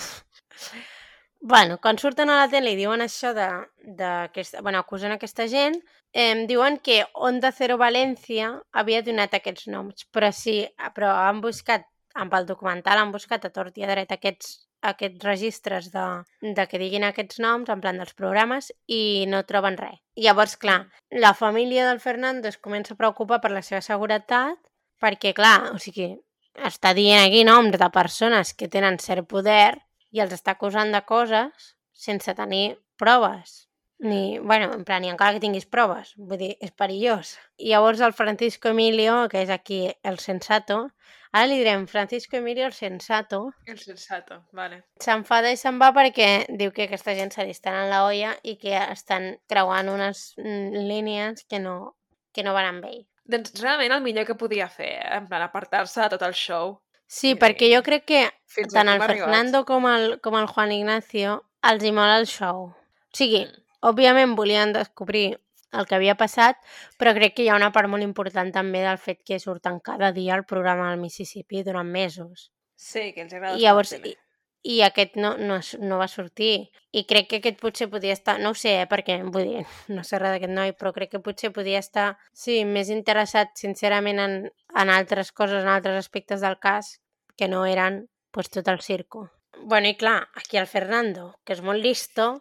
[1.40, 3.48] bueno, quan surten a la tele i diuen això de,
[3.84, 5.76] de aquesta, bueno, acusen aquesta gent,
[6.12, 10.62] eh, diuen que Onda Cero València havia donat aquests noms, però sí,
[10.96, 14.52] però han buscat, amb el documental han buscat a tort i a dret aquests,
[14.86, 16.04] aquests registres de,
[16.42, 19.98] de que diguin aquests noms, en plan dels programes, i no troben res.
[20.16, 24.60] Llavors, clar, la família del Fernando es comença a preocupar per la seva seguretat,
[25.02, 26.12] perquè, clar, o sigui,
[26.54, 29.74] està dient aquí noms de persones que tenen cert poder
[30.14, 33.64] i els està acusant de coses sense tenir proves.
[34.04, 36.12] Ni, bueno, en plan, ni encara que tinguis proves.
[36.18, 37.34] Vull dir, és perillós.
[37.58, 40.90] I llavors el Francisco Emilio, que és aquí el sensato,
[41.34, 44.84] ara li direm Francisco Emilio el sensato, El sensato, vale.
[45.02, 48.36] s'enfada i se'n va perquè diu que aquesta gent se li estan en la olla
[48.42, 51.96] i que estan creuant unes mm, línies que no,
[52.32, 53.02] que no van amb ell.
[53.26, 55.16] Doncs realment el millor que podia fer, eh?
[55.18, 56.78] en plan, apartar-se de tot el show.
[57.06, 57.34] Sí, Sí.
[57.36, 59.00] perquè jo crec que Fins tant el.
[59.02, 62.68] Fernando com el, com el Juan Ignacio els hi mola el show.
[62.70, 63.60] O sigui, Mm.
[63.90, 65.38] òbviament volien descobrir
[65.78, 66.60] el que havia passat,
[66.98, 70.12] però crec que hi ha una part molt important també del fet que surten cada
[70.12, 72.50] dia al programa del Mississippi durant mesos.
[72.76, 74.14] Sí, que els agrada I llavors, i,
[74.64, 76.70] i aquest no, no, no va sortir.
[76.96, 79.64] I crec que aquest potser podia estar, no ho sé, eh, perquè vull dir,
[79.96, 84.22] no sé res d'aquest noi, però crec que potser podia estar, sí, més interessat sincerament
[84.24, 84.36] en,
[84.80, 86.96] en altres coses, en altres aspectes del cas,
[87.36, 89.28] que no eren pues, tot el circo.
[89.60, 92.32] Bueno, i clar, aquí el Fernando, que és molt listo,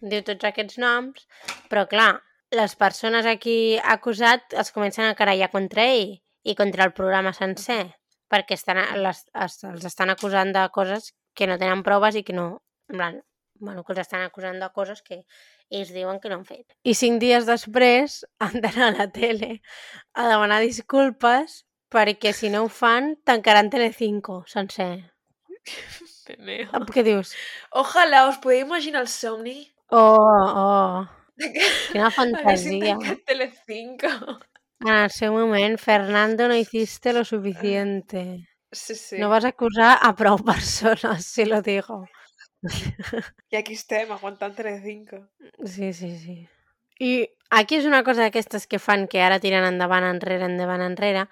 [0.00, 1.26] diu tots aquests noms,
[1.70, 2.14] però clar,
[2.52, 7.94] les persones aquí acusat es comencen a carallar contra ell i contra el programa sencer,
[8.28, 12.36] perquè estan, les, es, els estan acusant de coses que no tenen proves i que
[12.36, 12.62] no...
[12.92, 13.20] En plan,
[13.62, 15.22] bueno, que els estan acusant de coses que
[15.72, 16.74] ells diuen que no han fet.
[16.84, 19.54] I cinc dies després han d'anar a la tele
[20.12, 21.62] a demanar disculpes
[21.92, 25.08] perquè si no ho fan tancaran Telecinco sencer.
[26.92, 27.32] Què dius?
[27.76, 31.04] Ojalà us podeu imaginar el somni Oh, oh,
[31.90, 32.96] quina fantasia.
[33.26, 34.08] Telecinco.
[34.82, 38.48] En el seu moment, Fernando, no hiciste lo suficiente.
[38.72, 39.18] Sí, sí.
[39.18, 42.04] No vas acusar a prou persones, si lo digo.
[43.50, 45.28] I aquí estem, aguantant Telecinco.
[45.64, 46.36] Sí, sí, sí.
[46.98, 51.26] I aquí és una cosa d'aquestes que fan que ara tiren endavant, enrere, endavant, enrere,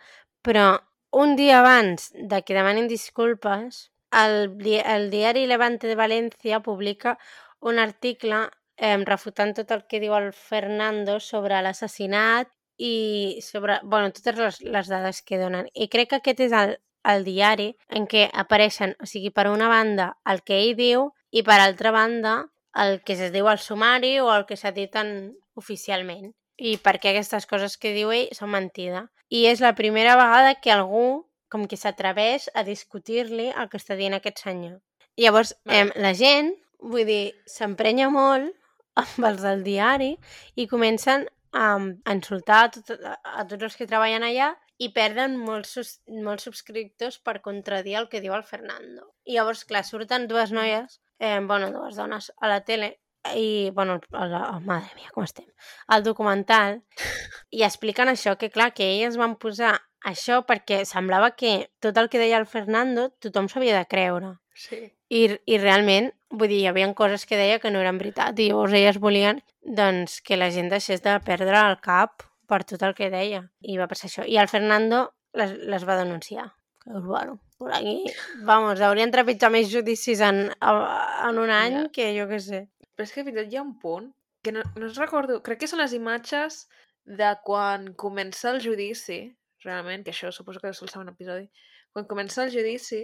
[0.46, 0.78] però
[1.10, 7.16] un dia abans de que demanin disculpes, el, di- el diari Levante de València publica
[7.60, 8.48] un article
[8.80, 12.48] eh, refutant tot el que diu el Fernando sobre l'assassinat
[12.80, 15.68] i sobre, bueno, totes les, les dades que donen.
[15.74, 19.68] I crec que aquest és el, el diari en què apareixen, o sigui, per una
[19.68, 22.34] banda el que ell diu i per altra banda
[22.80, 26.30] el que es diu al sumari o el que s'ha dit en, oficialment.
[26.56, 29.08] I perquè aquestes coses que diu ell són mentida.
[29.28, 33.96] I és la primera vegada que algú com que s'atreveix a discutir-li el que està
[33.98, 34.78] dient aquest senyor.
[35.20, 38.54] Llavors, eh, la gent, vull dir, s'emprenya molt
[38.98, 40.14] amb els del diari
[40.56, 45.36] i comencen a, a insultar a, tot, a, tots els que treballen allà i perden
[45.36, 45.92] molts, sus,
[46.24, 49.10] molts subscriptors per contradir el que diu el Fernando.
[49.28, 52.94] I llavors, clar, surten dues noies, eh, bueno, dues dones a la tele
[53.36, 55.46] i, bueno, a la, oh, madre mia, com estem,
[55.92, 56.80] al documental
[57.56, 59.76] i expliquen això, que clar, que elles van posar
[60.08, 64.32] això perquè semblava que tot el que deia el Fernando tothom s'havia de creure.
[64.56, 64.86] Sí.
[65.12, 68.48] I, I realment, vull dir, hi havia coses que deia que no eren veritat i
[68.50, 72.94] llavors elles volien doncs, que la gent deixés de perdre el cap per tot el
[72.98, 73.44] que deia.
[73.60, 74.26] I va passar això.
[74.26, 76.50] I el Fernando les, les va denunciar.
[76.82, 78.04] Que, bueno, por aquí,
[78.46, 81.88] vamos, haurien trepitjat més judicis en, en un any Ja.
[81.92, 82.62] que jo què sé.
[82.96, 84.10] Però és que fins i tot hi ha un punt
[84.42, 86.62] que no, no es recordo, crec que són les imatges
[87.04, 89.20] de quan comença el judici,
[89.64, 91.50] realment, que això suposo que és el segon episodi,
[91.92, 93.02] quan comença el judici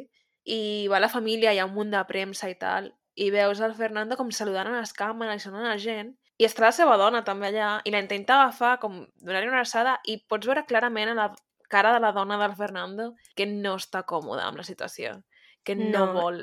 [0.48, 3.74] i va la família, hi ha un munt de premsa i tal, i veus el
[3.74, 6.98] Fernando com saludant a les càmeres i saludant a la gent, i està la seva
[7.00, 11.14] dona també allà, i la intenta agafar, com donar-li una abraçada, i pots veure clarament
[11.14, 11.30] a la
[11.72, 15.22] cara de la dona del Fernando que no està còmoda amb la situació,
[15.64, 16.12] que no, No.
[16.12, 16.42] vol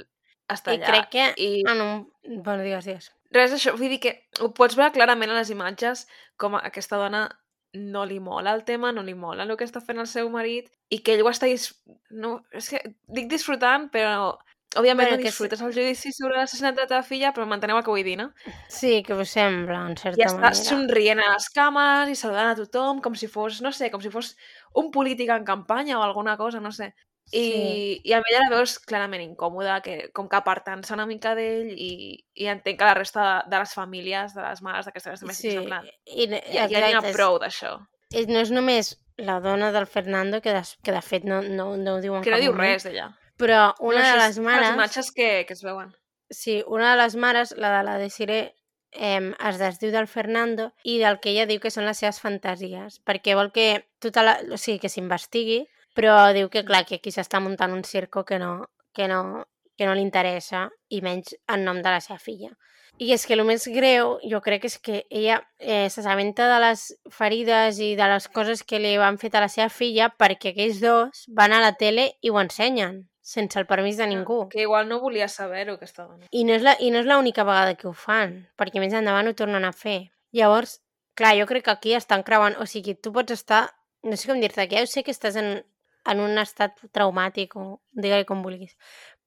[0.50, 0.88] estar I allà.
[0.90, 1.52] crec que I...
[1.70, 2.02] en un...
[2.44, 3.12] Bueno, digues, digues.
[3.34, 6.08] Res, això, vull dir que ho pots veure clarament a les imatges
[6.38, 7.28] com aquesta dona
[7.74, 10.68] no li mola el tema, no li mola el que està fent el seu marit
[10.94, 11.48] i que ell ho està...
[11.50, 11.72] Dis...
[12.10, 14.36] No, és que dic disfrutant, però
[14.76, 17.78] òbviament Bueno, no que disfrutes el judici sobre l'assassinat de la teva filla, però m'enteneu
[17.78, 18.32] el que vull dir, no?
[18.72, 20.66] Sí, que us sembla, en certa I està manera.
[20.68, 24.10] somrient a les càmeres i saludant a tothom com si fos, no sé, com si
[24.14, 24.36] fos
[24.76, 26.94] un polític en campanya o alguna cosa, no sé.
[27.32, 28.02] I, Sí.
[28.04, 32.20] i a ella la veus clarament incòmoda, que, com que apartant-se una mica d'ell i,
[32.36, 35.62] i entenc que la resta de, de les famílies, de les mares d'aquestes Sí, domèstiques,
[35.62, 37.78] en plan, i, ja, ja n'hi ha prou d'això.
[38.12, 41.78] I no és només la dona del Fernando, que de, que de fet no, no,
[41.78, 43.08] no ho diu en Que no diu moment, res d'ella.
[43.38, 44.74] Però una no, de les és Les mares...
[44.74, 45.94] imatges que, que es veuen.
[46.30, 48.54] Sí, una de les mares, la de la Desiree,
[48.94, 53.00] eh, es desdiu del Fernando i del que ella diu que són les seves fantasies,
[53.06, 54.38] perquè vol que tota la...
[54.52, 55.64] o sigui, que s'investigui,
[55.98, 59.46] però diu que, clar, que aquí s'està muntant un circo que no, que no,
[59.78, 62.54] que no li interessa, i menys en nom de la seva filla.
[63.02, 66.84] I és que el més greu, jo crec, és que ella eh, s'assabenta de les
[67.10, 70.82] ferides i de les coses que li van fet a la seva filla perquè aquells
[70.82, 74.50] dos van a la tele i ho ensenyen, sense el permís de ningú.
[74.52, 76.28] Que igual no volia saber-ho, aquesta dona.
[76.32, 79.30] I no és la- i no és l'única vegada que ho fan, perquè més endavant
[79.32, 80.12] ho tornen a fer.
[80.36, 80.82] Llavors,
[81.16, 82.58] clar, jo crec que aquí estan creuant...
[82.60, 83.70] O sigui, tu pots estar...
[84.04, 85.64] No sé com dir-te, que ja ho sé que estàs en,
[86.12, 88.76] en un estat traumàtic o digue-li com vulguis,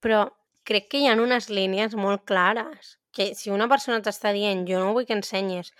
[0.04, 0.26] però
[0.68, 4.82] crec que hi ha unes línies molt clares que si una persona t'està dient jo
[4.82, 5.70] no vull que ensenyes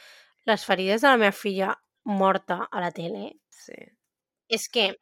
[0.49, 1.75] les ferides de la meva filla
[2.09, 3.75] morta a la tele, Sí.
[4.49, 4.95] és que,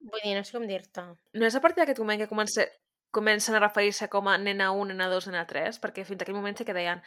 [0.00, 1.02] vull dir, no sé com dir-te.
[1.34, 2.66] No és a partir d'aquest moment que comença,
[3.10, 6.56] comencen a referir-se com a nena 1, nena 2, nena 3, perquè fins aquell moment
[6.56, 7.00] sí que deien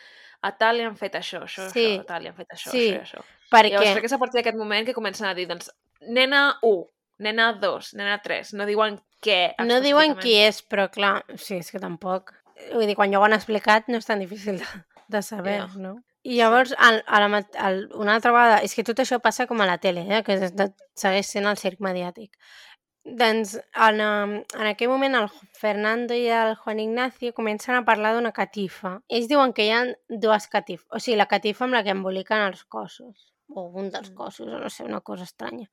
[0.43, 1.85] a tal li han fet això, això, Sí.
[1.95, 3.23] això, a tal li han fet això, Sí, això això.
[3.51, 3.71] Perquè...
[3.71, 6.85] Llavors crec que és a partir d'aquest moment que comencen a dir, doncs, nena 1,
[7.19, 11.71] nena 2, nena 3, no diuen què No diuen qui és, però clar, sí, és
[11.71, 12.33] que tampoc.
[12.73, 14.65] Vull dir, quan ja ho han explicat no és tan difícil de,
[15.07, 15.69] de saber, Ja.
[15.77, 16.01] no?
[16.23, 19.59] I llavors, al, a la, al, una altra vegada, és que tot això passa com
[19.59, 20.21] a la tele, eh?
[20.23, 20.37] que
[20.95, 22.37] segueix sent el circ mediàtic.
[23.03, 25.25] Doncs en, en aquell moment el
[25.59, 28.93] Fernando i el Juan Ignacio comencen a parlar d'una catifa.
[29.11, 32.45] Ells diuen que hi ha dues catifes, o sigui, la catifa amb la que emboliquen
[32.47, 34.15] els cossos, o un dels Mm.
[34.15, 35.67] cossos, o no sé, una cosa estranya.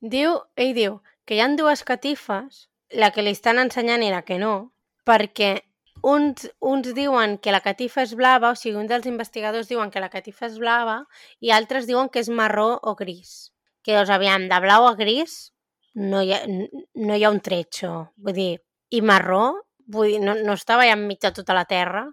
[0.00, 4.22] Diu, ell diu que hi han dues catifes, la que li estan ensenyant i la
[4.22, 4.70] que no,
[5.04, 5.64] perquè
[6.02, 9.98] uns, uns diuen que la catifa és blava, o sigui, un dels investigadors diuen que
[10.00, 11.08] la catifa és blava
[11.40, 13.52] i altres diuen que és marró o gris.
[13.82, 15.52] Que, doncs, aviam, de blau a gris
[15.94, 18.12] no hi ha, no hi ha un tretxo.
[18.16, 18.52] Vull dir,
[18.90, 19.54] i marró,
[19.86, 22.06] vull dir, no, no estava ja enmig de tota la terra.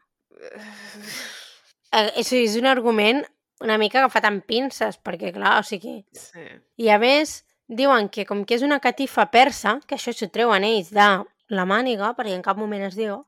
[1.96, 3.24] Eh, o sigui, és un argument
[3.64, 6.44] una mica agafat amb pinces, perquè, clar, o sigui, Sí.
[6.78, 10.64] i a més, diuen que com que és una catifa persa, que això s'ho treuen
[10.64, 11.08] ells de
[11.50, 13.26] la màniga, perquè en cap moment es diu,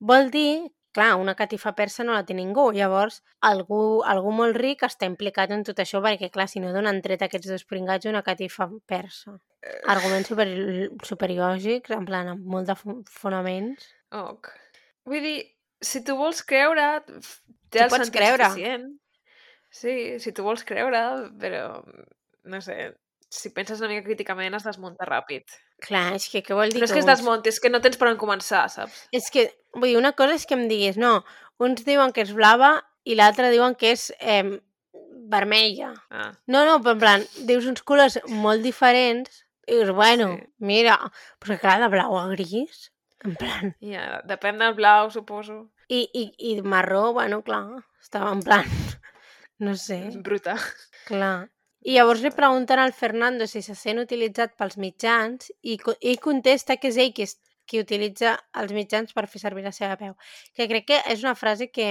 [0.00, 4.84] vol dir, clar, una catifa persa no la té ningú, llavors algú, algú molt ric
[4.86, 8.22] està implicat en tot això, perquè clar, si no donen tret aquests dos pringats una
[8.22, 9.34] catifa persa.
[9.90, 10.46] Arguments super,
[11.02, 13.86] superiògics, en plan, amb molt de fo- fonaments.
[14.14, 14.50] Ok.
[15.08, 15.38] Vull dir,
[15.84, 18.50] si tu vols creure, té Tu el pots sentit creure.
[18.52, 18.90] suficient.
[19.74, 21.00] Sí, si tu vols creure,
[21.40, 21.82] però,
[22.44, 22.92] no sé,
[23.34, 25.42] si penses una mica críticament es desmunta ràpid.
[25.84, 27.80] Clar, és que què vol dir No és que es uns- desmunti, és que no
[27.84, 29.08] tens per on començar, saps?
[29.12, 31.24] És que, vull dir, una cosa és que em diguis, no,
[31.58, 34.60] uns diuen que és blava i l'altre diuen que és eh,
[35.28, 35.92] vermella.
[36.10, 40.46] Ah, No, no, però en plan, dius uns colors molt diferents i dius, bueno, Sí.
[40.58, 40.98] mira,
[41.40, 42.90] però clar, de blau a gris,
[43.24, 43.74] en plan...
[43.80, 45.70] ja, depèn del blau, suposo.
[45.88, 48.64] I, i, i marró, bueno, clar, estava en plan,
[49.58, 50.56] no sé, Bruta.
[51.06, 51.50] clar.
[51.84, 56.78] I llavors li pregunten al Fernando si se sent utilitzat pels mitjans i ell contesta
[56.80, 57.26] que és ell qui,
[57.68, 60.14] qui utilitza els mitjans per fer servir la seva veu.
[60.56, 61.90] Que crec que és una frase que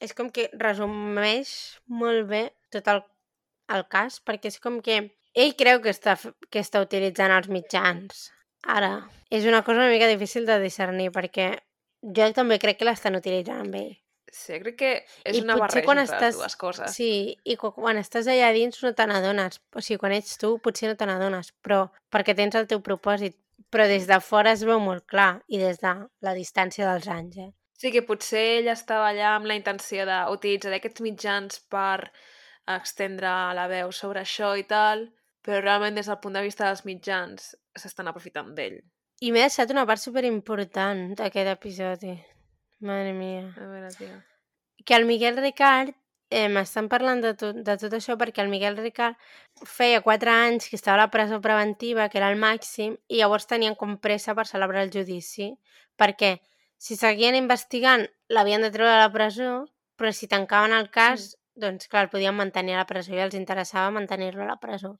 [0.00, 1.52] és com que resumeix
[1.88, 3.02] molt bé tot el,
[3.76, 5.02] el cas, perquè és com que
[5.36, 6.16] ell creu que està,
[6.48, 8.26] que està utilitzant els mitjans.
[8.76, 8.94] Ara,
[9.28, 11.52] és una cosa una mica difícil de discernir, perquè
[12.16, 13.94] jo també crec que l'estan utilitzant amb ell.
[14.32, 14.90] Sí, crec que
[15.24, 16.94] és I una barreja quan estàs- les dues coses.
[16.96, 19.60] Sí, i quan estàs allà dins no te n'adones.
[19.74, 23.36] O sigui, quan ets tu potser no te n'adones, però perquè tens el teu propòsit.
[23.72, 27.36] Però des de fora es veu molt clar i des de la distància dels anys,
[27.38, 27.50] eh?
[27.78, 32.10] Sí, que potser ell estava allà amb la intenció d'utilitzar aquests mitjans per
[32.66, 35.06] extendre la veu sobre això i tal,
[35.44, 38.80] però realment des del punt de vista dels mitjans s'estan aprofitant d'ell.
[39.20, 42.16] I m'he deixat una part superimportant d'aquest episodi.
[42.80, 43.52] Mare mia.
[43.56, 44.24] A veure, tia.
[44.84, 45.94] que el Miguel Ricard,
[46.30, 49.16] eh, m'estan parlant de tot, de tot això perquè el Miguel Ricard
[49.64, 53.46] feia 4 anys que estava a la presó preventiva, que era el màxim, i llavors
[53.46, 55.54] tenien com pressa per celebrar el judici,
[55.96, 56.36] perquè
[56.78, 59.64] si seguien investigant l'havien de treure de la presó,
[59.96, 63.34] però si tancaven el cas, doncs clar, el podien mantenir a la presó i els
[63.34, 64.98] interessava mantenir-lo a la presó.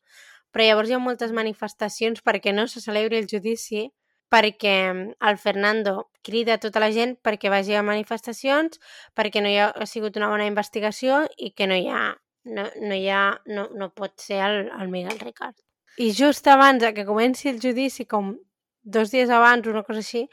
[0.53, 3.91] Però llavors hi ha moltes manifestacions perquè no se celebri el judici,
[4.33, 8.81] perquè el Fernando crida tota la gent perquè vagi a manifestacions,
[9.15, 12.09] perquè no hi ha, ha sigut una bona investigació i que no hi ha,
[12.45, 15.57] no, no hi ha, no, no pot ser el, el Miguel Ricard.
[15.99, 18.35] I just abans que comenci el judici, com
[18.83, 20.27] dos dies abans, una cosa així,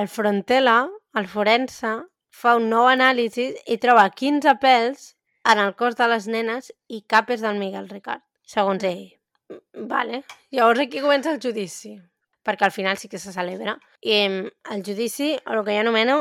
[0.00, 0.80] el Frontela,
[1.16, 1.92] el forense,
[2.38, 5.12] fa un nou anàlisi i troba 15 pèls
[5.48, 9.06] en el cos de les nenes i cap és del Miguel Ricard, segons ell.
[9.92, 10.22] Vale.
[10.52, 11.96] Llavors aquí comença el judici,
[12.48, 13.76] perquè al final sí que se celebra.
[14.00, 16.20] I el judici, el que jo anomeno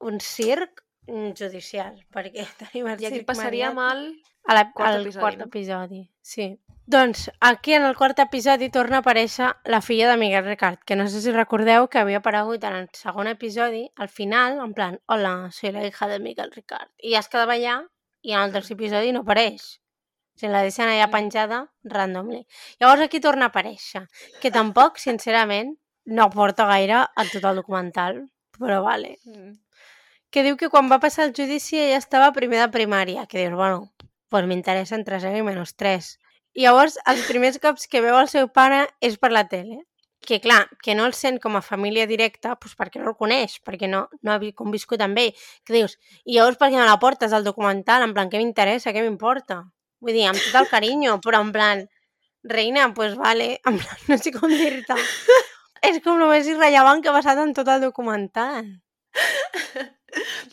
[0.00, 4.10] un circ mm, judicial, perquè tenim el I aquí circ passaria mal...
[4.48, 5.46] a la, quart al episodi, quart no?
[5.52, 6.02] episodi.
[6.22, 6.56] Sí.
[6.88, 10.96] Doncs aquí en el quart episodi torna a aparèixer la filla de Miguel Ricard, que
[10.96, 14.96] no sé si recordeu que havia aparegut en el segon episodi, al final, en plan,
[15.04, 16.88] hola, soy la hija de Miguel Ricard.
[17.04, 17.82] I ja es quedava allà
[18.24, 19.68] i en el tercer episodi no apareix.
[20.38, 22.44] O sigui, la deixen allà penjada randomly.
[22.78, 24.04] Llavors aquí torna a aparèixer,
[24.40, 25.74] que tampoc, sincerament,
[26.06, 28.22] no aporta gaire a tot el documental,
[28.58, 29.56] però vale Mm.
[30.30, 33.38] que diu que quan va passar el judici ella estava a primer de primària, que
[33.42, 33.92] dius, bueno,
[34.28, 36.18] pues m'interessa entre 0 i menys 3.
[36.54, 39.82] I llavors, els primers cops que veu el seu pare és per la tele.
[40.20, 43.60] Que clar, que no el sent com a família directa, pues perquè no el coneix,
[43.64, 45.32] perquè no, no ha vi- conviscut amb ell.
[45.64, 48.02] Que dius, i llavors per què me la portes al documental?
[48.02, 49.62] En plan, què m'interessa, què m'importa?
[50.04, 51.84] Vull dir, amb tot el carinyo, però en plan,
[52.42, 54.98] reina, pues vale, en plan, no sé com dir-te.
[55.88, 58.76] és com el més irrellevant que ha passat en tot el documental.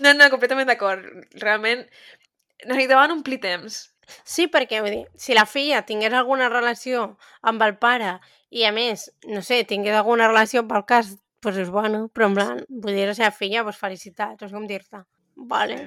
[0.03, 1.05] No, no, completament d'acord.
[1.41, 1.85] Realment,
[2.65, 3.77] necessitaven omplir temps.
[4.27, 7.05] Sí, perquè vull dir, si la filla tingués alguna relació
[7.41, 8.17] amb el pare
[8.53, 12.37] i a més, no sé, tingués alguna relació pel cas, doncs és bueno, però en
[12.37, 15.01] plan, vull dir, la seva filla, doncs felicitats, sé com dir-te.
[15.35, 15.79] Vale.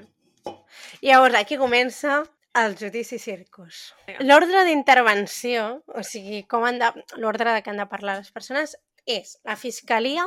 [1.04, 2.22] Llavors aquí comença
[2.54, 3.94] el judici circus.
[4.20, 6.90] L'ordre d'intervenció, o sigui, com han de,
[7.20, 8.76] l'ordre de què han de parlar les persones,
[9.08, 10.26] és la fiscalia,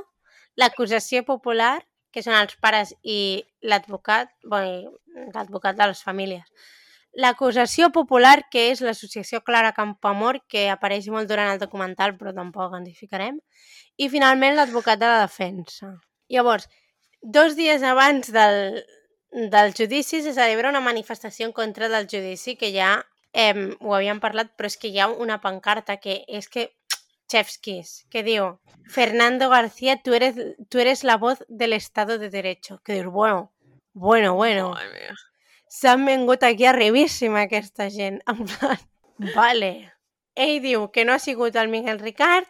[0.59, 1.79] l'acusació popular,
[2.11, 4.97] que són els pares i l'advocat, bueno,
[5.33, 6.47] l'advocat de les famílies.
[7.11, 12.75] L'acusació popular, que és l'associació Clara Campamor, que apareix molt durant el documental, però tampoc
[12.77, 13.39] ens hi ficarem.
[13.99, 15.91] I finalment l'advocat de la defensa.
[16.31, 16.69] Llavors,
[17.21, 18.79] dos dies abans del,
[19.31, 24.19] del judici se celebra una manifestació en contra del judici que ja eh, ho havíem
[24.19, 26.71] parlat, però és que hi ha una pancarta que és que
[27.31, 28.59] Chefskis, que diu
[28.91, 30.35] Fernando García, tú eres,
[30.67, 32.81] tú eres la voz del Estado de Derecho.
[32.83, 33.53] Que dius, bueno,
[33.93, 34.75] bueno, bueno,
[35.67, 38.19] s'han vengut aquí arribíssima aquesta gent.
[38.27, 38.79] En plan,
[39.35, 39.93] vale,
[40.35, 42.47] ell diu que no ha sigut el Miguel Ricard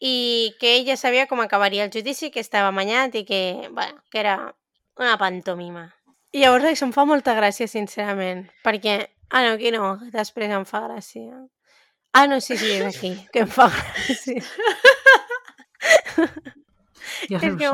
[0.00, 4.02] i que ell ja sabia com acabaria el judici, que estava amanyat i que, bueno,
[4.10, 4.56] que era
[4.98, 5.94] una pantomima.
[6.32, 9.00] I llavors això em fa molta gràcia, sincerament, perquè...
[9.30, 11.36] Ah, no, aquí no, després em fa gràcia.
[12.12, 14.42] Ah, no, sí, sí, és aquí, que em fa gràcia.
[17.30, 17.68] Ja És que.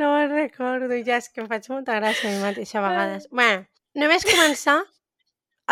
[0.00, 3.26] No me'n recordo, ja és que em faig molta gràcia a mi mateixa a vegades.
[3.30, 3.66] Bueno,
[4.00, 4.78] només començar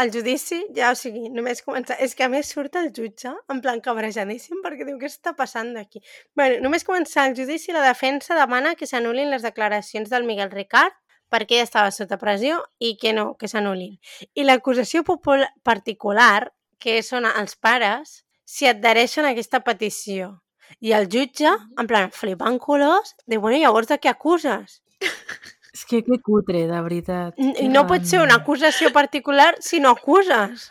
[0.01, 1.97] el judici, ja, o sigui, només començar...
[2.05, 5.73] És que a més surt el jutge, en plan cabrejadíssim, perquè diu, què està passant
[5.81, 6.03] aquí?
[6.37, 10.97] Bueno, només començar el judici, la defensa demana que s'anulin les declaracions del Miguel Ricard
[11.31, 13.97] perquè ell estava sota pressió i que no, que s'anulin.
[14.35, 16.51] I l'acusació particular,
[16.81, 20.35] que són els pares, s'hi adhereixen a aquesta petició.
[20.81, 24.81] I el jutge, en plan, flipant colors, diu, bueno, llavors de què acuses?
[25.74, 27.37] És que que cutre, de veritat.
[27.39, 30.70] I no pot ser una acusació particular si no acuses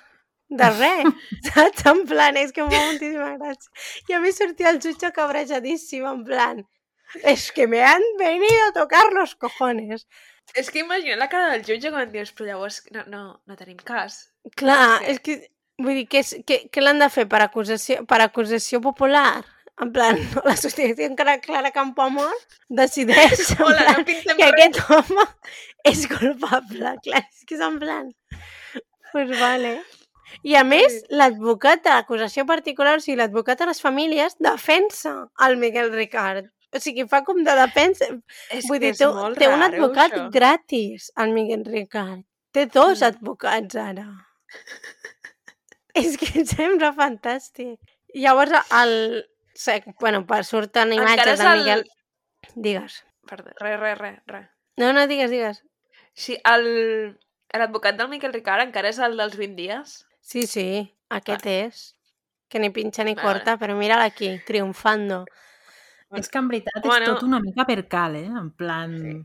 [0.49, 1.13] de res,
[1.47, 1.85] saps?
[1.91, 3.71] En plan, és que em fa moltíssima gràcia.
[4.09, 6.65] I a mi sortia el jutge cabrejadíssim, en plan,
[7.23, 10.07] es que me han venido a tocar los cojones.
[10.55, 13.77] És que imagina la cara del jutge quan dius, però llavors no, no, no tenim
[13.77, 14.29] cas.
[14.57, 15.11] Clar, Sí.
[15.13, 15.37] és que,
[15.77, 19.43] vull dir, què, què, què l'han de fer per acusació, per acusació popular?
[19.79, 22.33] En plan, no, l'associació Clara, Clara Campoamor
[22.67, 24.51] decideix Hola, plan, no que res.
[24.51, 25.27] aquest home
[25.93, 26.95] és culpable.
[27.05, 28.09] Clar, és que és en plan...
[29.11, 29.77] Pues vale.
[30.45, 35.13] I a més, l'advocat de l'acusació particular, o sigui, l'advocat de les famílies, defensa
[35.47, 36.51] el Miguel Ricard.
[36.75, 38.05] O sigui, fa com de defensa.
[38.53, 39.07] És Vull dir, té,
[39.39, 40.25] té un advocat això.
[40.33, 42.21] gratis, el Miguel Ricard.
[42.53, 43.07] Té dos Mm.
[43.07, 44.05] advocats, ara.
[45.95, 47.77] és que em sembla fantàstic.
[48.15, 49.25] Llavors, el...
[49.99, 51.59] Bueno, per surten imatges és del el...
[51.63, 51.83] Miguel...
[52.55, 52.99] Digues.
[53.29, 54.47] Perdó, res, res, res, res.
[54.79, 55.63] No, no, digues, digues.
[56.13, 57.17] Sí, el...
[57.53, 59.95] L'advocat del Miquel Ricard encara és el dels 20 dies?
[60.21, 60.67] Sí, sí,
[61.09, 61.79] aquest és.
[62.49, 65.23] Que ni pinxa ni Vale, corta, però mira aquí, triomfando.
[66.17, 67.05] És que en veritat és Bueno.
[67.13, 68.25] tot una mica per cal, eh?
[68.25, 68.95] En plan...
[68.97, 69.17] Sí.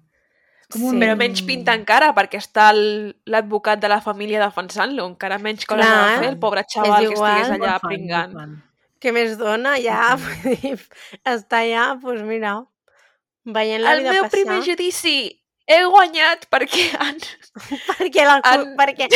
[0.72, 0.94] Com un...
[0.96, 1.00] Sí.
[1.00, 5.06] Però menys pinta encara, perquè està el- l'advocat de la família defensant-lo.
[5.06, 7.40] Encara menys coses Clar, de fer, el pobre xaval que igual.
[7.40, 8.32] estigués allà fan, pringant.
[8.34, 8.54] fan.
[9.00, 9.74] Què més dona?
[9.80, 10.78] Ja, vull dir,
[11.24, 12.54] està allà, doncs mira,
[13.44, 14.30] veient la El vida meu passar.
[14.38, 15.16] primer judici
[15.66, 17.20] he guanyat perquè han...
[17.20, 19.08] Perquè l'acu- en- perquè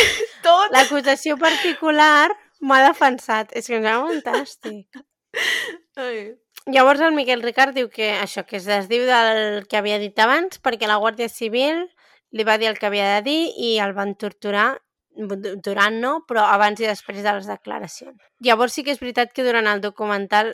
[0.44, 0.70] tot...
[0.76, 2.28] l'acusació particular
[2.60, 3.52] m'ha defensat.
[3.56, 5.00] És que em sembla fantàstic.
[5.96, 6.34] Ai.
[6.68, 10.60] Llavors el Miquel Ricard diu que això, que es desdiu del que havia dit abans
[10.60, 11.86] perquè la Guàrdia Civil
[12.36, 14.66] li va dir el que havia de dir i el van torturar
[15.16, 18.18] du- durant no, però abans i després de les declaracions.
[18.44, 20.52] Llavors sí que és veritat que durant el documental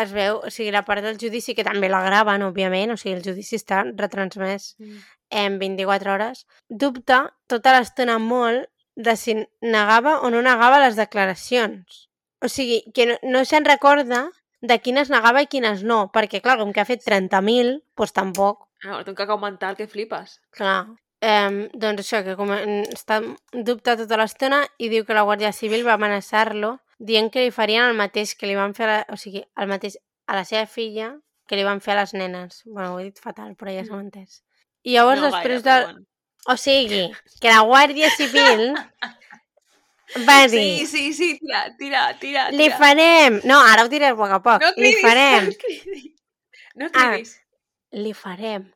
[0.00, 3.14] es veu, o sigui, la part del judici, que també la graven, òbviament, o sigui,
[3.20, 4.72] el judici està retransmès
[5.30, 8.66] en 24 hores, dubta tota l'estona molt
[8.96, 12.08] de si negava o no negava les declaracions.
[12.42, 14.26] O sigui, que no, no se'n recorda
[14.66, 18.62] de quines negava i quines no, perquè, clar, com que ha fet 30.000, doncs tampoc,
[18.84, 20.40] Ah, té un cacau mental que flipes.
[20.52, 20.86] clar.
[21.24, 22.50] Eh, doncs això, que com,
[22.92, 27.50] està dubta tota l'estona i diu que la Guàrdia Civil va amenaçar-lo dient que li
[27.50, 29.96] farien el mateix que li van fer, a la, o sigui, el mateix
[30.28, 31.14] a la seva filla
[31.48, 32.62] que li van fer a les nenes.
[32.66, 34.42] bueno, ho he dit fatal, però ja s'ha entès.
[34.84, 35.92] I llavors, no després gaire, de...
[35.94, 36.06] bueno.
[36.48, 37.02] O sigui,
[37.40, 38.74] que la Guàrdia Civil
[40.28, 42.48] va dir, Sí, sí, sí, tira, tira, tira.
[42.50, 42.78] li tira.
[42.78, 43.40] farem...
[43.44, 44.62] No, ara ho diré a poc a poc.
[44.62, 46.12] No li cridis, farem, no cridis.
[46.76, 47.10] No Ah.
[47.10, 47.32] cridis.
[47.92, 48.66] li farem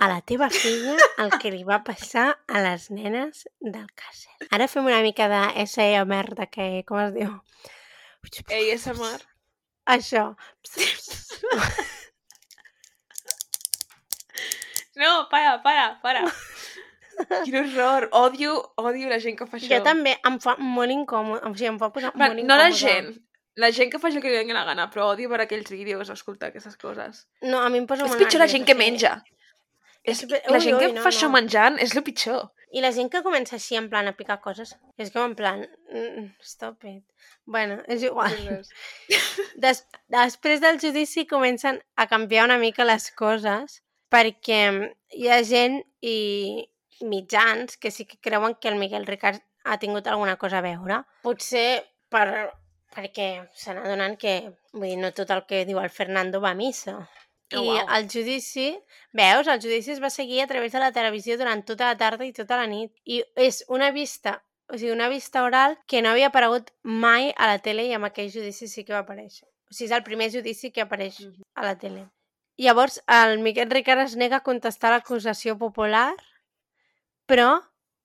[0.00, 4.32] a la teva filla el que li va passar a les nenes del càcer.
[4.50, 7.34] Ara fem una mica de SMR, de que, com es diu?
[8.48, 9.18] Ei, esa mar.
[9.86, 10.34] Això.
[14.96, 16.24] No, para, para, para.
[17.48, 18.08] Quin horror.
[18.12, 19.70] Odio, odio la gent que fa això.
[19.76, 22.68] Jo també em fa molt incòmode, o sigui, em fa posar Va, molt no la
[22.68, 22.78] incòmode.
[22.78, 23.10] gent.
[23.60, 26.08] La gent que fa això que li doni la gana, però odio per aquells vídeos,
[26.08, 27.26] escoltar aquestes coses.
[27.42, 29.16] No, a mi em posa És pitjor la gent que menja.
[30.02, 31.34] És, És- la ui, gent que ui, no, fa això no.
[31.34, 32.46] menjant és el pitjor.
[32.72, 35.64] I la gent que comença així, en plan, a picar coses, és com en plan,
[35.92, 37.02] mm, stop it.
[37.44, 38.30] Bueno, és igual.
[39.64, 43.80] Des després del judici comencen a canviar una mica les coses
[44.10, 44.62] perquè
[45.18, 46.68] hi ha gent i
[47.02, 51.02] mitjans que sí que creuen que el Miguel Ricard ha tingut alguna cosa a veure.
[51.22, 52.50] Potser per,
[52.94, 54.34] perquè se n'adonen que
[54.72, 56.96] vull dir, no tot el que diu el Fernando va a missa.
[57.52, 57.86] Oh, I uau.
[57.96, 58.68] el judici,
[59.12, 62.24] veus, el judici es va seguir a través de la televisió durant tota la tarda
[62.24, 62.92] i tota la nit.
[63.04, 64.36] I és una vista,
[64.70, 68.06] o sigui, una vista oral que no havia aparegut mai a la tele i amb
[68.06, 69.48] aquell judici sí que va aparèixer.
[69.66, 71.42] O sigui, és el primer judici que apareix Mhm.
[71.56, 72.06] a la tele.
[72.56, 76.14] Llavors, el Miquel Ricard es nega a contestar l'acusació popular,
[77.30, 77.50] però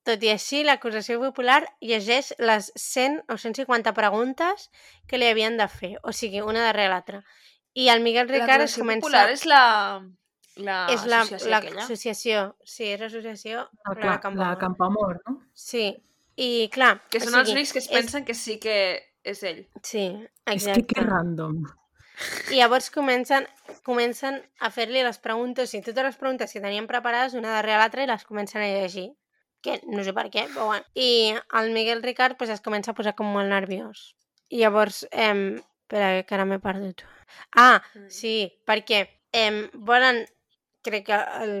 [0.06, 4.68] tot i així, l'acusació popular llegeix les 100 o 150 preguntes
[5.10, 7.24] que li havien de fer, o sigui, una darrere l'altra.
[7.74, 9.02] I el Miguel Ricard es comença...
[9.02, 9.62] popular és la...
[10.56, 11.26] La és la-
[11.60, 14.56] l'associació, sí, és l'associació La, la, la, la Campoamor.
[14.62, 15.34] Campamor, no?
[15.52, 15.90] Sí,
[16.40, 16.94] i clar...
[17.12, 18.76] Que o són els sigui, únics que es és- pensen que sí que
[19.26, 19.66] és ell.
[19.82, 20.06] Sí,
[20.46, 20.86] És que exacte.
[20.94, 21.58] que random.
[22.54, 23.44] I llavors comencen,
[23.86, 28.02] comencen a fer-li les preguntes, i totes les preguntes que tenien preparades una darrere l'altra
[28.02, 29.12] i les comencen a llegir.
[29.62, 30.86] Que no sé per què, però bueno.
[30.94, 34.12] I el Miguel Ricard pues, es comença a posar com molt nerviós.
[34.50, 37.06] I llavors, eh, espera, que ara m'he perdut.
[37.58, 37.80] Ah,
[38.12, 38.34] sí,
[38.66, 39.00] perquè
[39.32, 40.22] eh, volen,
[40.86, 41.56] crec que el,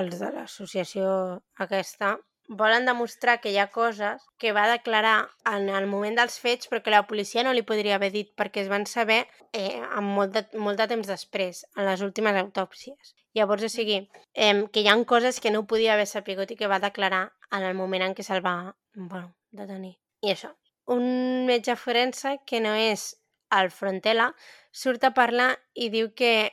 [0.00, 1.08] els de l'associació
[1.64, 2.16] aquesta,
[2.58, 6.82] volen demostrar que hi ha coses que va declarar en el moment dels fets però
[6.84, 9.22] que la policia no li podria haver dit perquè es van saber
[9.52, 13.14] eh, amb molt de, molt de temps després, en les últimes autòpsies.
[13.34, 14.02] Llavors, o sigui,
[14.34, 17.64] eh, que hi ha coses que no podia haver sapigut i que va declarar en
[17.64, 19.96] el moment en què se'l va bueno, detenir.
[20.22, 20.52] I això.
[20.92, 23.14] Un metge forense que no és
[23.52, 24.32] el Frontela
[24.72, 26.52] surt a parlar i diu que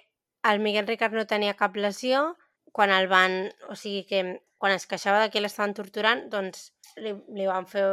[0.49, 2.37] el Miguel Ricard no tenia cap lesió
[2.75, 3.41] quan el van...
[3.69, 4.23] O sigui que
[4.59, 7.85] quan es queixava de que l'estaven torturant, doncs li, li van fer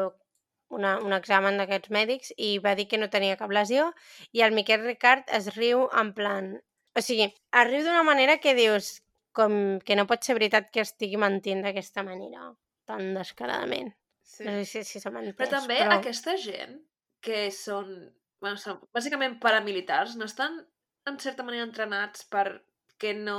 [0.74, 3.92] una, un examen d'aquests mèdics i va dir que no tenia cap lesió
[4.34, 6.56] i el Miquel Ricard es riu en plan...
[6.96, 8.96] O sigui, es riu d'una manera que dius
[9.36, 12.48] com que no pot ser veritat que estigui mentint d'aquesta manera,
[12.88, 13.92] tan descaradament.
[14.24, 14.46] Sí.
[14.46, 15.98] No sé si, si s'ha entès, Però també però...
[15.98, 16.78] aquesta gent
[17.24, 17.92] que són,
[18.40, 20.56] bueno, són bàsicament paramilitars, no estan
[21.06, 22.46] en certa manera entrenats per
[22.98, 23.38] que no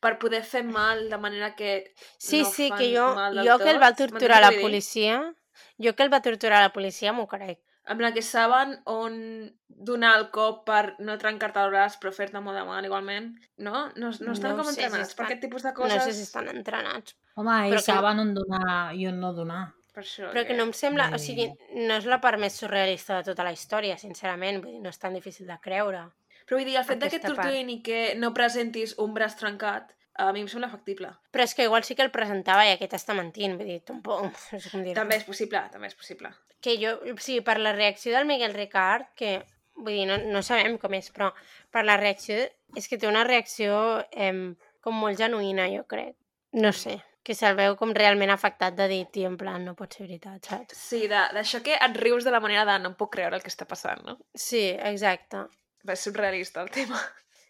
[0.00, 3.08] per poder fer mal de manera que Sí, no sí, fan que jo,
[3.44, 5.34] jo que el va torturar la policia,
[5.78, 7.60] jo que el va torturar la policia m'ho crec.
[7.90, 12.38] En plan que saben on donar el cop per no trencar-te el braç però fer-te
[12.38, 13.88] molt de mal igualment, no?
[13.96, 16.04] No, no estan No com sé si entrenats per estan- aquest tipus de No coses.
[16.04, 17.16] sé si estan entrenats.
[17.34, 19.72] Home, Però ells que- saben on donar i on no donar.
[19.92, 21.10] Per això Però que no em sembla...
[21.14, 24.62] O sigui, no és la part més surrealista de tota la història, sincerament.
[24.62, 26.04] Vull dir, no és tan difícil de creure.
[26.50, 29.92] Però vull dir, el fet que aquesta torturin i que no presentis un braç trencat,
[30.18, 31.12] a mi em sembla factible.
[31.30, 33.54] Però és que igual sí que el presentava i aquest està mentint.
[33.60, 34.26] Vull dir, tampoc...
[34.52, 36.32] No sé com dir També és possible, també és possible.
[36.60, 39.38] que jo, o sigui, per la reacció del Miguel Ricard, que,
[39.78, 41.30] vull dir, no, no sabem com és, però
[41.72, 42.36] per la reacció,
[42.76, 44.34] és que té una reacció eh,
[44.82, 46.18] com molt genuïna, jo crec.
[46.58, 49.94] No sé, que se'l veu com realment afectat de dir, tio, en plan, no pot
[49.94, 50.76] ser veritat, saps?
[50.76, 53.52] Sí, d'això que et rius de la manera de no em puc creure el que
[53.54, 54.18] està passant, no?
[54.34, 55.46] Sí, exacte.
[55.86, 57.00] Va, És surrealista el tema.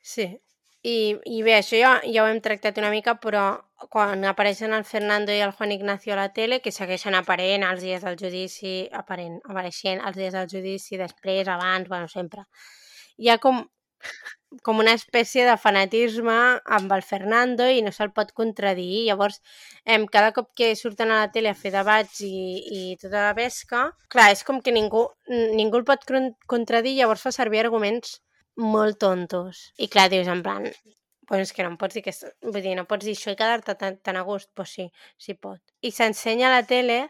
[0.03, 0.31] Sí.
[0.83, 3.43] I, i bé, això ja, ja ho hem tractat una mica, però
[3.93, 7.83] quan apareixen el Fernando i el Juan Ignacio a la tele, que segueixen aparent als
[7.85, 12.47] dies del judici, aparent, apareixent als dies del judici, després, abans, bueno, sempre.
[13.20, 13.61] Hi ha com,
[14.66, 16.36] com una espècie de fanatisme
[16.78, 19.05] amb el Fernando i no se'l pot contradir.
[19.09, 19.40] Llavors,
[19.86, 22.32] em, cada cop que surten a la tele a fer debats i,
[22.80, 27.22] i tota la pesca, clar, és com que ningú, ningú el pot con- contradir, llavors
[27.26, 28.18] fa servir arguments
[28.57, 29.68] molt tontos.
[29.78, 30.66] I clar, dius en plan,
[31.30, 32.12] pues que no em pots dir que...
[32.42, 34.51] Vull dir, no pots dir això i quedar-te tan, tan a gust.
[34.59, 34.88] Pues sí,
[35.18, 35.61] sí pot.
[35.86, 37.05] I s'ensenya a la tele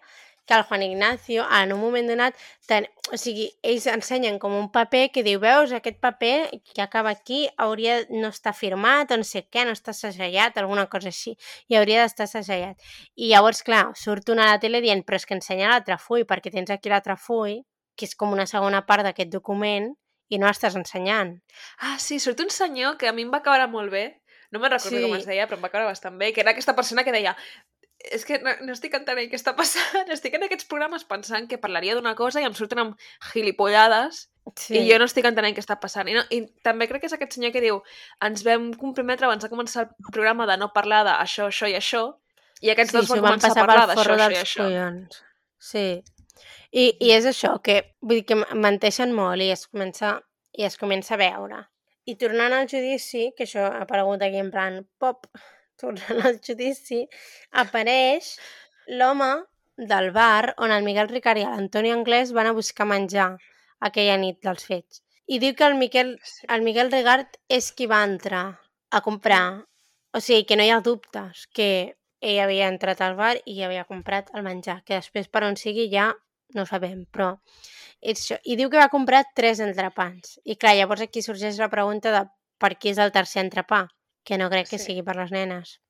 [0.51, 2.35] que el Juan Ignacio, en un moment donat,
[2.67, 2.89] ten...
[3.15, 7.45] o sigui, ells ensenyen com un paper que diu, veus, aquest paper que acaba aquí
[7.57, 11.37] hauria no està firmat o no sé què, no està segellat, alguna cosa així,
[11.71, 12.83] i hauria d'estar segellat.
[13.15, 16.27] I llavors, clar, surt una a la tele dient, però és que ensenya l'altre full,
[16.27, 17.61] perquè tens aquí l'altre full,
[17.95, 19.93] que és com una segona part d'aquest document,
[20.31, 21.37] i no l'estàs ensenyant.
[21.79, 24.05] Ah, sí, surt un senyor que a mi em va caure molt bé.
[24.51, 25.03] No me'n recordo Sí.
[25.07, 27.37] com es deia, però em va caure bastant bé, que era aquesta persona que deia
[28.01, 30.09] és que no, no estic entenent què està passant.
[30.15, 34.27] Estic en aquests programes pensant que parlaria d'una cosa i em surten amb gilipollades
[34.57, 34.73] Sí.
[34.81, 36.09] i jo no estic entenent què està passant.
[36.09, 37.83] I, no, I també crec que és aquest senyor que diu
[38.25, 42.01] ens vam comprometre abans de començar el programa de no parlar d'això, això i això
[42.65, 44.65] i aquests dos s'ho van començar a pel parlar d'això, això i això.
[44.65, 45.21] collons.
[45.61, 45.85] Sí.
[46.73, 50.17] I, I és això, que vull dir que menteixen molt i es comença,
[50.57, 51.63] i es comença a veure.
[52.09, 55.29] I tornant al judici, que això ha aparegut aquí en plan pop,
[55.81, 57.05] tornant al judici,
[57.65, 58.35] apareix
[59.01, 59.31] l'home
[59.93, 63.31] del bar on el Miguel Ricard i l'Antoni Anglès van a buscar menjar
[63.81, 65.01] aquella nit dels fets.
[65.31, 66.17] I diu que el Miquel,
[66.49, 68.45] el Miguel Rigart és qui va entrar
[68.91, 69.63] a comprar.
[70.13, 71.69] O sigui, que no hi ha dubtes, que
[72.21, 75.87] ell havia entrat al bar i havia comprat el menjar, que després per on sigui
[75.93, 76.11] ja
[76.57, 77.31] no sabem, però
[78.01, 78.41] és això.
[78.45, 80.39] I diu que va comprar tres entrepans.
[80.45, 82.25] I clar, llavors aquí sorgeix la pregunta de
[82.61, 83.87] per què és el tercer entrepà,
[84.25, 84.85] que no crec que Sí.
[84.91, 85.81] sigui per les nenes.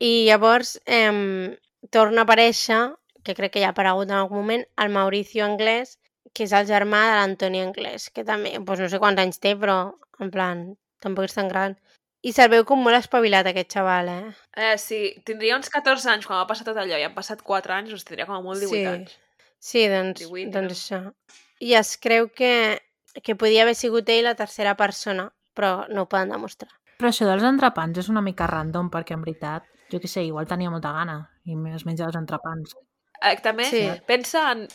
[0.00, 1.56] I llavors eh,
[1.90, 5.98] torna a aparèixer, que crec que ja ha aparegut en algun moment, el Mauricio Anglès,
[6.34, 9.54] que és el germà de l'Antoni Anglès, que també, doncs no sé quants anys té,
[9.56, 11.76] però en plan, tampoc és tan gran.
[12.22, 14.32] I se'l veu com molt espavilat, aquest xaval, eh?
[14.56, 17.74] Eh, sí, tindria uns 14 anys quan va passar tot allò i han passat 4
[17.74, 18.86] anys, doncs tindria com a molt 18 Sí.
[18.86, 19.18] anys.
[19.58, 21.12] Sí, doncs, 18, doncs això.
[21.60, 22.80] I es creu que,
[23.22, 26.70] que podia haver sigut ell la tercera persona, però no ho poden demostrar.
[27.02, 30.46] Però això dels entrepans és una mica random, perquè en veritat, jo què sé, igual
[30.46, 31.16] tenia molta gana
[31.50, 32.76] i es menja els entrepans.
[33.20, 33.80] Eh, també Sí.
[34.06, 34.68] pensa en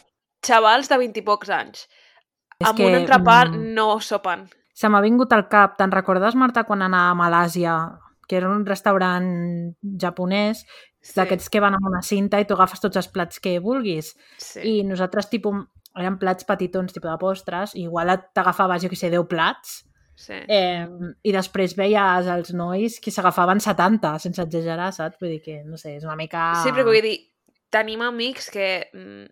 [0.43, 1.85] xavals de 20 i pocs anys.
[2.59, 4.49] És amb que, un entrepà mm, no sopen.
[4.73, 7.77] Se m'ha vingut al cap, te'n recordes, Marta, quan anava a Malàsia,
[8.27, 10.65] que era un restaurant japonès,
[10.99, 11.13] Sí.
[11.15, 14.17] d'aquests que van amb una cinta i tu agafes tots els plats que vulguis.
[14.37, 14.59] Sí.
[14.81, 15.63] I nosaltres, tipus,
[15.95, 19.85] eren plats petitons, tipus de postres, i igual t'agafaves, jo què sé, 10 plats,
[20.17, 20.33] sí.
[20.49, 20.85] eh,
[21.23, 25.19] i després veies els nois que s'agafaven 70, sense exagerar, saps?
[25.21, 26.49] Vull dir que, no sé, és una mica...
[26.63, 27.17] Sí, però vull dir,
[27.73, 29.27] tenim amics que, mm,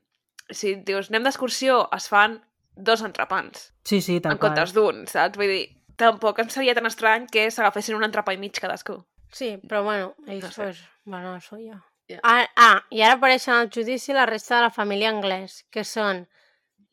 [0.54, 2.38] si dius anem d'excursió, es fan
[2.76, 4.52] dos entrepans Sí, sí, tal en qual.
[4.52, 5.38] comptes d'un, saps?
[5.40, 5.66] Vull dir,
[5.98, 8.98] tampoc em seria tan estrany que s'agafessin un entrepà i mig cadascú.
[9.32, 10.62] Sí, però bueno, ells, No sé.
[10.62, 11.80] pues, bueno, això ja.
[12.12, 12.20] Ja.
[12.22, 16.28] Ah, ah, i ara apareixen al judici la resta de la família anglès, que són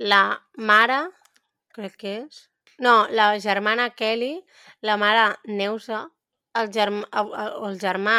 [0.01, 0.23] la
[0.57, 1.03] mare,
[1.75, 2.47] crec que és,
[2.87, 4.33] no, la germana Kelly,
[4.89, 5.25] la mare
[5.61, 6.01] Neusa,
[6.61, 7.33] el, germ, el,
[7.69, 8.19] el- germà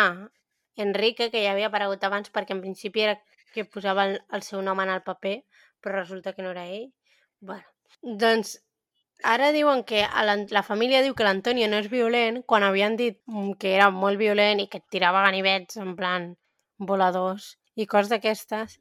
[0.88, 3.18] Enrique, que ja havia aparegut abans perquè en principi era
[3.54, 5.36] que posava el, el seu nom en el paper,
[5.84, 6.88] però resulta que no era ell.
[7.40, 7.68] Bueno,
[8.24, 8.56] doncs
[9.34, 10.02] ara diuen que
[10.58, 14.20] la família diu que l'Antonio no és violent quan havien dit mm, que era molt
[14.20, 16.32] violent i que et tirava ganivets en plan
[16.92, 18.80] voladors i coses d'aquestes.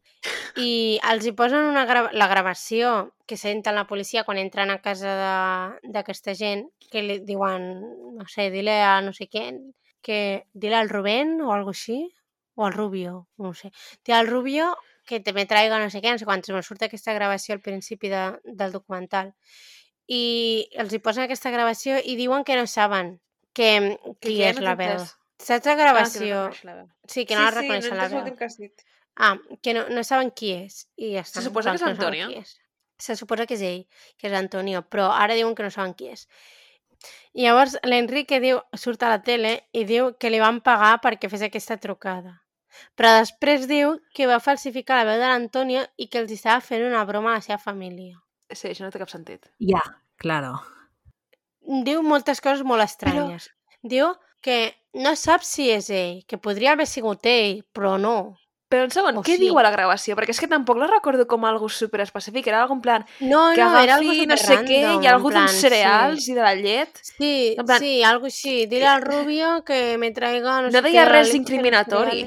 [0.61, 4.81] I els hi posen una gra la gravació que senten la policia quan entren a
[4.85, 5.15] casa
[5.83, 7.69] d'aquesta gent, que li diuen,
[8.19, 9.47] no sé, dile a no sé què,
[10.05, 12.05] que dile al Rubén o algo així,
[12.55, 13.73] o al Rubio, no sé.
[14.05, 14.75] Dile al Rubio
[15.07, 16.51] que te me traiga no sé què, no sé quants.
[16.53, 19.33] Me surt aquesta gravació al principi de, del documental.
[20.07, 23.17] I els hi posen aquesta gravació i diuen que no saben
[23.57, 24.95] que, qui és No la veu.
[24.99, 25.17] entès.
[25.43, 26.41] Saps la Ah, que no gravació?
[26.63, 28.19] la sí, que no la sí, reconeixen no la veu.
[28.21, 28.83] l'últim que has dit.
[29.17, 30.87] Ah, que no, no saben qui és.
[30.97, 31.41] I ja està.
[31.41, 32.29] Se suposa que és no Antonio?
[32.29, 32.53] qui és.
[33.03, 33.81] Se suposa que és ell,
[34.17, 36.29] que és Antonio, però ara diuen que no saben qui és.
[37.35, 41.29] I llavors l'Enrique diu, surt a la tele i diu que li van pagar perquè
[41.33, 42.37] fes aquesta trucada.
[42.97, 46.85] Però després diu que va falsificar la veu de l'Antonio i que els estava fent
[46.87, 48.15] una broma a la seva família.
[48.53, 49.51] Sí, això no té cap sentit.
[49.61, 49.83] Ja,
[50.17, 50.55] claro.
[51.85, 53.51] Diu moltes coses molt estranyes.
[53.83, 54.13] Diu
[54.43, 58.37] que no sap si és ell, que podria haver sigut ell, però no.
[58.73, 59.43] Però un segon, O què sí.
[59.45, 60.15] diu a la gravació?
[60.17, 62.47] Perquè és que tampoc la recordo com algo super específic.
[62.49, 65.07] Era algo en plan No, que no, era algo agafi no sé què, ha en
[65.11, 66.33] algú plan, d'uns cereals Sí.
[66.33, 67.01] i de la llet.
[67.03, 68.65] Sí, En plan- sí, algo així.
[68.67, 70.63] Dile al Rubio que me traiga...
[70.63, 72.25] No, No sé deia què, la res incriminatori.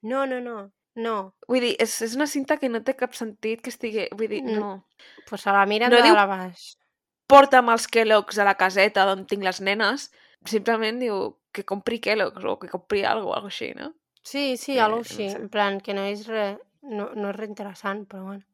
[0.00, 0.72] No, no, no.
[0.96, 1.34] No.
[1.48, 4.08] Vull dir, és, és una cinta que no té cap sentit que estigui...
[4.16, 4.56] Vull dir, Mm.
[4.58, 4.86] no.
[5.28, 6.78] Pues se la miren No de diu- dalt a baix.
[7.26, 10.10] Porta'm els Kellogg's a la caseta on tinc les nenes.
[10.46, 13.92] Simplement diu que compri Kellogg's o que compri cosa, algo així, no?
[14.24, 15.28] Sí, sí, Eh, algo no així.
[15.30, 15.36] sé.
[15.38, 16.58] En plan, que no és re...
[16.84, 18.44] No, no és re interessant, però bueno.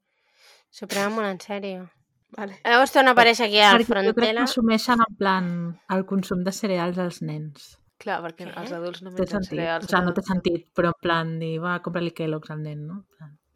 [0.70, 1.88] S'ho prenen molt en sèrio.
[2.36, 2.61] Vale.
[2.62, 5.46] Llavors torna a aparèixer aquí al Perquè jo crec que assumeixen en plan
[5.96, 7.72] el consum de cereals als nens.
[8.01, 8.55] Clar, perquè Què?
[8.62, 9.88] els adults no mengen cereals.
[9.88, 13.01] O sigui, no té sentit, però en plan dir, va, compra-li Kellogg's al nen, no?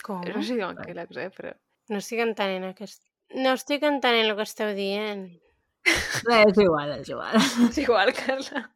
[0.03, 0.21] Com?
[0.27, 1.55] No sé si diuen Kellogg's, eh, però...
[1.95, 3.05] No estic entenent aquest...
[3.39, 5.29] No estic entenent el que esteu dient.
[6.27, 7.39] Res, és igual, és igual.
[7.71, 8.67] És igual, Carla.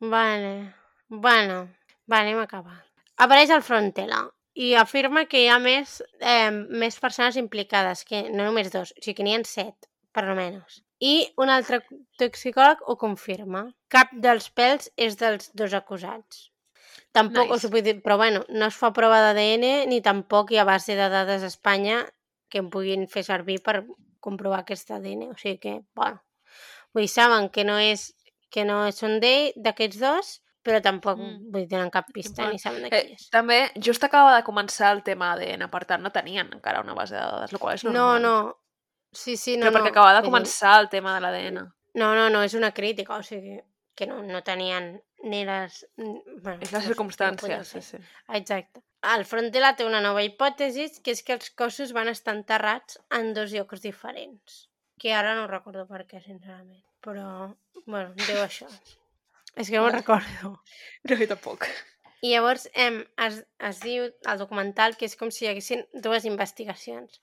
[0.00, 0.74] Vale.
[1.08, 1.68] Bueno,
[2.10, 2.78] va, anem a acabar.
[3.20, 4.22] Apareix el Frontela
[4.56, 9.02] i afirma que hi ha més, eh, més persones implicades, que no només dos, o
[9.02, 10.80] sigui que n'hi ha set, per almenys.
[11.00, 11.80] I un altre
[12.20, 13.66] toxicòleg ho confirma.
[13.88, 16.48] Cap dels pèls és dels dos acusats.
[17.12, 17.54] Tampoc, Nice.
[17.54, 20.94] o sigui, dir, però bueno, no es fa prova d'ADN ni tampoc hi ha base
[20.96, 22.04] de dades a Espanya
[22.48, 23.84] que em puguin fer servir per
[24.20, 25.30] comprovar aquest ADN.
[25.30, 26.20] O sigui que, bueno,
[26.92, 28.14] vull dir, saben que no és
[28.50, 31.50] que no són d'ell, d'aquests dos, però tampoc Mm.
[31.52, 33.30] vull tenen cap pista ni saben de Eh, qui és.
[33.30, 37.14] també, just acaba de començar el tema ADN, per tant, no tenien encara una base
[37.14, 38.22] de dades, el qual és No, normal.
[38.22, 38.56] no.
[39.12, 39.90] Sí, sí, no, Però perquè no.
[39.90, 41.72] acaba de dir, començar el tema de l'ADN.
[41.94, 43.60] No, no, no, és una crítica, o sigui,
[43.96, 45.86] que no, no tenien ni les...
[45.96, 47.96] Bueno, És no la circumstància, no sí, sí.
[48.28, 48.82] Exacte.
[49.02, 53.32] El Frontela té una nova hipòtesi, que és que els cossos van estar enterrats en
[53.34, 54.69] dos llocs diferents.
[55.00, 56.82] Que ara no recordo per què, sincerament.
[57.04, 57.54] Però,
[57.86, 58.68] bueno, diu això.
[59.56, 60.58] És que no me'n recordo.
[61.08, 61.64] No, jo tampoc.
[62.20, 63.40] I llavors em, es,
[63.70, 67.22] es diu al documental que és com si hi haguessin dues investigacions.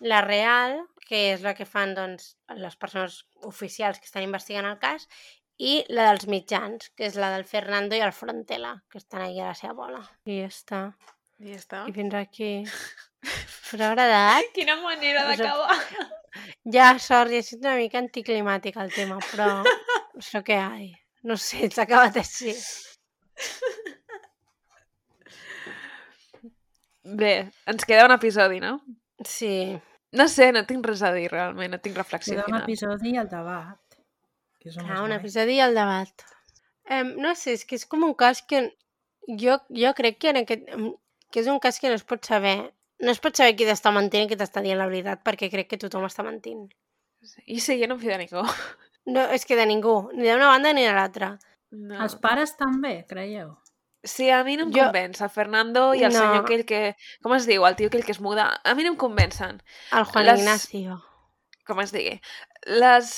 [0.00, 3.20] La real, que és la que fan doncs, les persones
[3.50, 5.04] oficials que estan investigant el cas,
[5.58, 9.40] i la dels mitjans, que és la del Fernando i el Frontela, que estan ahí
[9.40, 10.00] a la seva bola.
[10.24, 10.82] I ja està.
[11.42, 11.82] I ja està.
[11.90, 12.52] I fins aquí.
[13.74, 14.54] Us ha agradat?
[14.56, 16.14] Quina manera d'acabar.
[16.74, 20.90] Ja, sorry, ha sigut una mica anticlimàtic el tema, però el que hi.
[21.24, 22.54] No sé, s'ha acabat així.
[27.02, 27.32] Bé,
[27.66, 28.78] ens queda un episodi, no?
[29.24, 29.78] Sí.
[30.12, 32.64] No sé, no tinc res a dir realment, no tinc reflexió Queda un final.
[32.64, 33.78] episodi i el debat.
[34.58, 35.16] Que és més un guai.
[35.18, 36.24] episodi i el debat.
[36.88, 38.62] Um, no sé, és que és com un cas que
[39.42, 40.68] jo, jo crec que en aquest,
[41.32, 42.56] que és un cas que no es pot saber.
[43.00, 45.68] No es pot saber qui t'està mentint i qui t'està dient la veritat, perquè crec
[45.70, 46.66] que tothom està mentint.
[47.46, 48.42] I sí, jo no em fio de ningú.
[49.08, 51.30] No, és que de ningú, ni d'una banda ni de l'altra.
[51.72, 51.94] No.
[52.04, 53.54] Els pares també, creieu?
[54.04, 55.22] Sí, a mi no em Jo- convenç.
[55.24, 56.18] El Fernando i el No.
[56.18, 56.80] senyor aquell que...
[57.24, 57.64] Com es diu?
[57.64, 58.50] El tio aquell que es muda.
[58.68, 59.62] A mi no em convencen.
[59.96, 60.98] El Juan Les- Ignacio.
[61.64, 62.18] Com es digui.
[62.68, 63.08] Les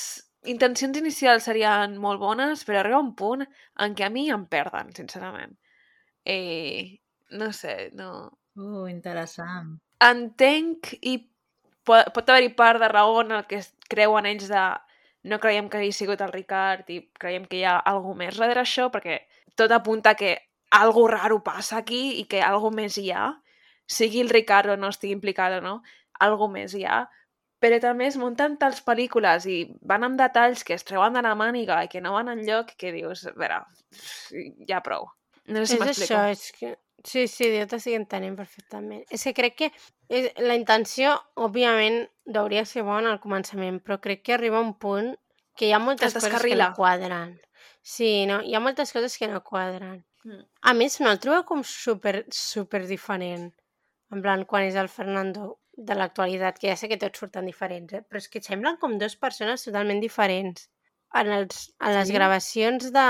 [0.55, 4.95] intencions inicials serien molt bones, però arriba un punt en què a mi em perden,
[4.95, 5.57] sincerament.
[6.23, 7.01] I
[7.35, 8.31] no sé, no...
[8.59, 9.77] Uh, interessant.
[10.03, 11.17] Entenc i
[11.87, 14.65] pot, pot haver-hi part de raó en el que es creuen ells de
[15.23, 18.63] no creiem que hagi sigut el Ricard i creiem que hi ha alguna més darrere
[18.63, 19.19] això, perquè
[19.59, 20.35] tot apunta que
[20.71, 23.27] algo raro passa aquí i que algo més hi ha,
[23.85, 25.75] sigui el Ricard o no estigui implicat o no,
[26.25, 27.03] algo més hi ha,
[27.61, 31.35] però també es munten tals pel·lícules i van amb detalls que es treuen de la
[31.37, 33.59] màniga i que no van enlloc que dius, a veure,
[34.69, 35.11] ja prou.
[35.51, 36.15] No sé si és m'explico.
[36.15, 36.73] això, és que...
[37.07, 39.03] Sí, sí, jo t'estic entenent perfectament.
[39.09, 39.69] És que crec que
[40.09, 42.03] és, la intenció, òbviament,
[42.35, 45.15] hauria ser bona al començament, però crec que arriba un punt
[45.57, 47.39] que hi ha moltes Es coses que no quadren.
[47.81, 48.41] Sí, no?
[48.45, 50.03] hi ha moltes coses que no quadren.
[50.23, 50.43] Mm.
[50.69, 53.49] A més, no el trobo com super, super diferent.
[54.13, 57.93] En plan, quan és el Fernando de l'actualitat, que ja sé que tots surten diferents,
[57.97, 58.03] eh?
[58.05, 60.67] però és que semblen com dues persones totalment diferents.
[61.17, 62.13] En, els, en les Sí?
[62.15, 63.05] gravacions de,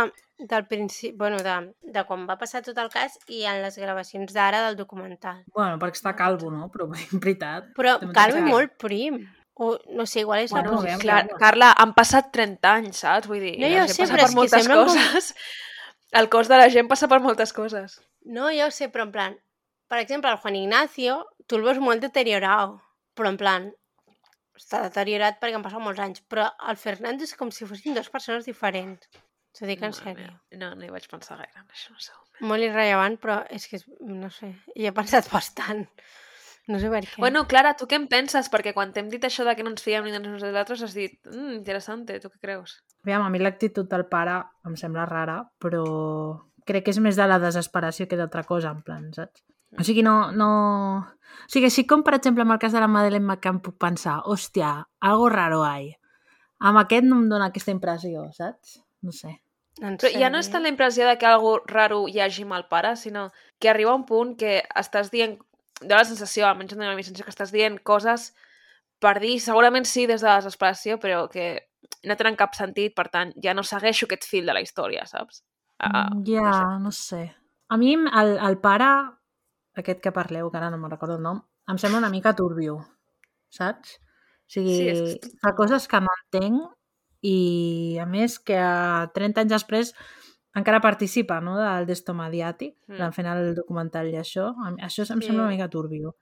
[0.49, 1.55] del principi, bueno, de,
[1.93, 5.43] de quan va passar tot el cas i en les gravacions d'ara del documental.
[5.53, 6.69] Bueno, perquè està calvo, no?
[6.73, 7.69] Però en veritat...
[7.77, 9.21] Però calvo i molt prim.
[9.61, 10.99] O, no sé, igual és Bueno, la posició.
[11.03, 11.39] Clar, Clar.
[11.39, 13.27] Carla, han passat 30 anys, saps?
[13.29, 15.33] Vull dir, No, la jo gent sé, passa però per moltes semblen com- coses.
[16.21, 17.99] El cos de la gent passa per moltes coses.
[18.25, 19.37] No, ja ho sé, però en plan...
[19.91, 21.17] Per exemple, el Juan Ignacio,
[21.47, 22.73] tu el veus molt deteriorat,
[23.13, 23.69] però en plan...
[24.55, 28.09] Està deteriorat perquè han passat molts anys, però el Fernando és com si fossin dues
[28.13, 29.07] persones diferents.
[29.57, 30.31] T'ho dic en Mare sèrio.
[30.61, 31.91] No, no hi vaig pensar gaire en això.
[31.93, 32.13] No sé.
[32.47, 35.85] Molt irrellevant, però és que, és- no sé, hi he pensat bastant.
[36.69, 37.17] No sé per què.
[37.19, 38.47] Bueno, Clara, tu què en penses?
[38.53, 41.17] Perquè quan t'hem dit això de que no ens fiem ni de nosaltres has dit,
[41.27, 42.77] mm, interessante, tu què creus?
[43.03, 45.83] Aviam, a mi l'actitud del pare em sembla rara, però
[46.65, 49.43] crec que és més de la desesperació que d'altra cosa, en plan, saps?
[49.79, 50.99] O sigui, no, no...
[50.99, 54.19] O sigui, així com, per exemple, amb el cas de la Madeleine McCann puc pensar,
[54.25, 55.93] hòstia, algo raro hay.
[56.59, 58.81] Amb aquest no em dóna aquesta impressió, saps?
[59.01, 59.41] No sé.
[59.81, 62.53] en Però ja no és tant la impressió de que algo raro hi hagi amb
[62.53, 65.37] el pare, sinó que arriba un punt que estàs dient,
[65.81, 68.33] dona la sensació, almenys em dóna la sensació que estàs dient coses
[69.01, 71.67] per dir, segurament sí des de la desesperació, però que
[72.05, 75.41] no tenen cap sentit, per tant, ja no segueixo aquest fil de la història, saps?
[75.79, 77.33] Ah, Mm, ja, no sé.
[77.69, 78.91] A mi el, el pare,
[79.75, 82.77] aquest que parleu, que ara no me'n recordo el nom, em sembla una mica turbio,
[83.49, 83.97] saps?
[83.97, 86.61] O sigui, Sí, sí, és- fa coses que no entenc
[87.21, 89.93] i, a més, que a 30 anys després
[90.55, 93.11] encara participa no, del desto mediàtic, Mm.
[93.13, 94.53] fent el documental i això.
[94.81, 95.27] Això em Sí.
[95.27, 96.15] sembla una mica turbio.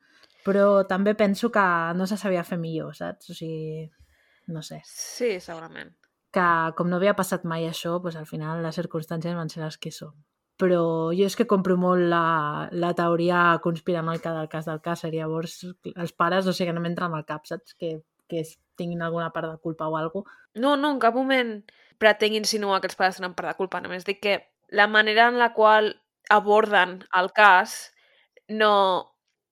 [0.46, 3.30] Però també penso que no se sabia fer millor, saps?
[3.30, 3.90] O sigui,
[4.48, 4.82] no sé.
[4.86, 5.96] Sí, segurament.
[6.32, 9.78] Que com no havia passat mai això, doncs al final les circumstàncies van ser les
[9.78, 10.14] que són.
[10.60, 15.12] Però jo és que compro molt la, la teoria conspiranoica del cas del cas, i
[15.12, 17.74] llavors els pares, o sigui, que no m'entren al cap, saps?
[17.76, 20.40] Que, que es- tinguin alguna part de culpa o alguna cosa.
[20.56, 21.58] No, no, en cap moment
[22.00, 24.38] pretenc insinuar que els pares tenen part de culpa, només dic que
[24.72, 25.94] la manera en la qual
[26.32, 27.92] aborden el cas
[28.48, 28.74] no,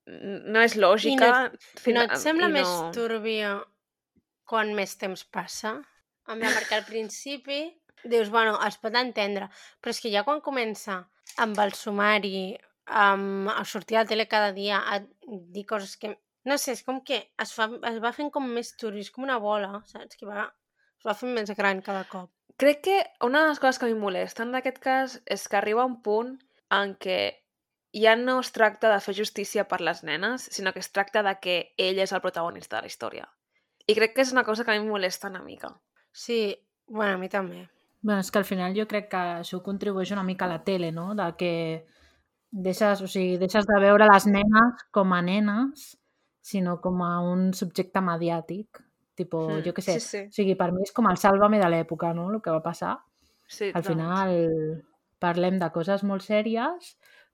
[0.07, 1.31] no és lògica.
[1.51, 2.91] no fina- et sembla i més no...
[2.95, 3.57] turbio
[4.47, 5.75] quan més temps passa?
[6.27, 7.65] En plan, perquè al principi
[8.07, 9.49] dius, bueno, es pot entendre,
[9.81, 11.01] però és que ja quan comença
[11.43, 12.55] amb el sumari,
[12.87, 16.13] amb, a sortir a la tele cada dia, a dir coses que...
[16.47, 19.25] No sé, és com que es, fa, es va fent com més turbio, és com
[19.25, 20.19] una bola, saps?
[20.19, 20.47] Que va,
[20.99, 22.31] es va fent més gran cada cop.
[22.57, 25.59] Crec que una de les coses que a mi em molesten d'aquest cas és que
[25.59, 26.37] arriba un punt
[26.73, 27.19] en què
[27.93, 31.35] ja no es tracta de fer justícia per les nenes, sinó que es tracta de
[31.41, 33.27] que ell és el protagonista de la història.
[33.87, 35.71] I crec que és una cosa que a mi em molesta una mica.
[36.11, 36.55] Sí,
[36.87, 37.67] bueno, a mi també.
[38.01, 40.91] Bueno, és que al final jo crec que això contribueix una mica a la tele,
[40.91, 41.13] no?
[41.15, 41.53] De que
[42.51, 45.93] deixes, o sigui, deixes de veure les nenes com a nenes,
[46.47, 48.81] sinó com a un subjecte mediàtic.
[49.17, 49.99] Tipo, Mm, jo què sé.
[49.99, 50.23] sí, sí.
[50.29, 52.29] O sigui, per mi és com el sàlvame de l'època, no?
[52.31, 52.95] El que va passar.
[53.47, 53.87] Sí, Al totalment.
[53.89, 54.83] final
[55.19, 56.91] parlem de coses molt sèries,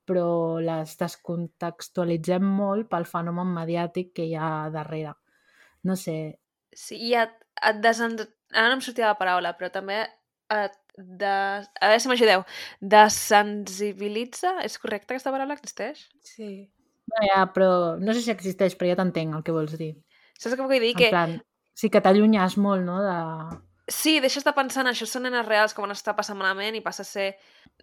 [0.08, 5.14] però les descontextualitzem molt pel fenomen mediàtic que hi ha darrere.
[5.84, 6.40] No sé,
[6.74, 8.16] Sí, i et, et desent...
[8.54, 10.00] Ara no em sortia la paraula, però també
[10.50, 11.28] et de...
[11.30, 12.42] A veure si m'ajudeu.
[13.38, 14.56] Desensibilitza?
[14.66, 15.54] És correcte aquesta paraula?
[15.58, 16.08] Existeix?
[16.26, 16.70] Sí.
[17.14, 17.70] No, ja, però
[18.02, 19.94] no sé si existeix, però ja t'entenc el que vols dir.
[20.40, 20.94] Saps què vull dir?
[20.96, 21.36] En Que plan,
[21.78, 23.00] sí que t'allunyes molt, no?
[23.06, 23.60] De...
[23.92, 27.04] sí, deixes de pensar en això, són nenes reals com està passant malament i passa
[27.04, 27.34] a ser,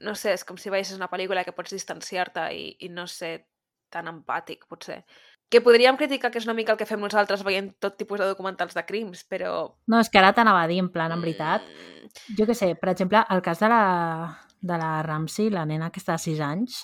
[0.00, 3.46] no sé, és com si veiessis una pel·lícula que pots distanciar-te i, i no ser
[3.90, 5.04] tan empàtic, potser.
[5.50, 8.28] Que podríem criticar que és una mica el que fem nosaltres veient tot tipus de
[8.30, 9.52] documentals de crims, però...
[9.90, 12.72] No, és que ara t'anava a dir, en plan, en veritat, Mm, jo què sé,
[12.78, 13.82] per exemple, el cas de la,
[14.60, 16.80] de la Ramsey, la nena aquesta de 6 anys,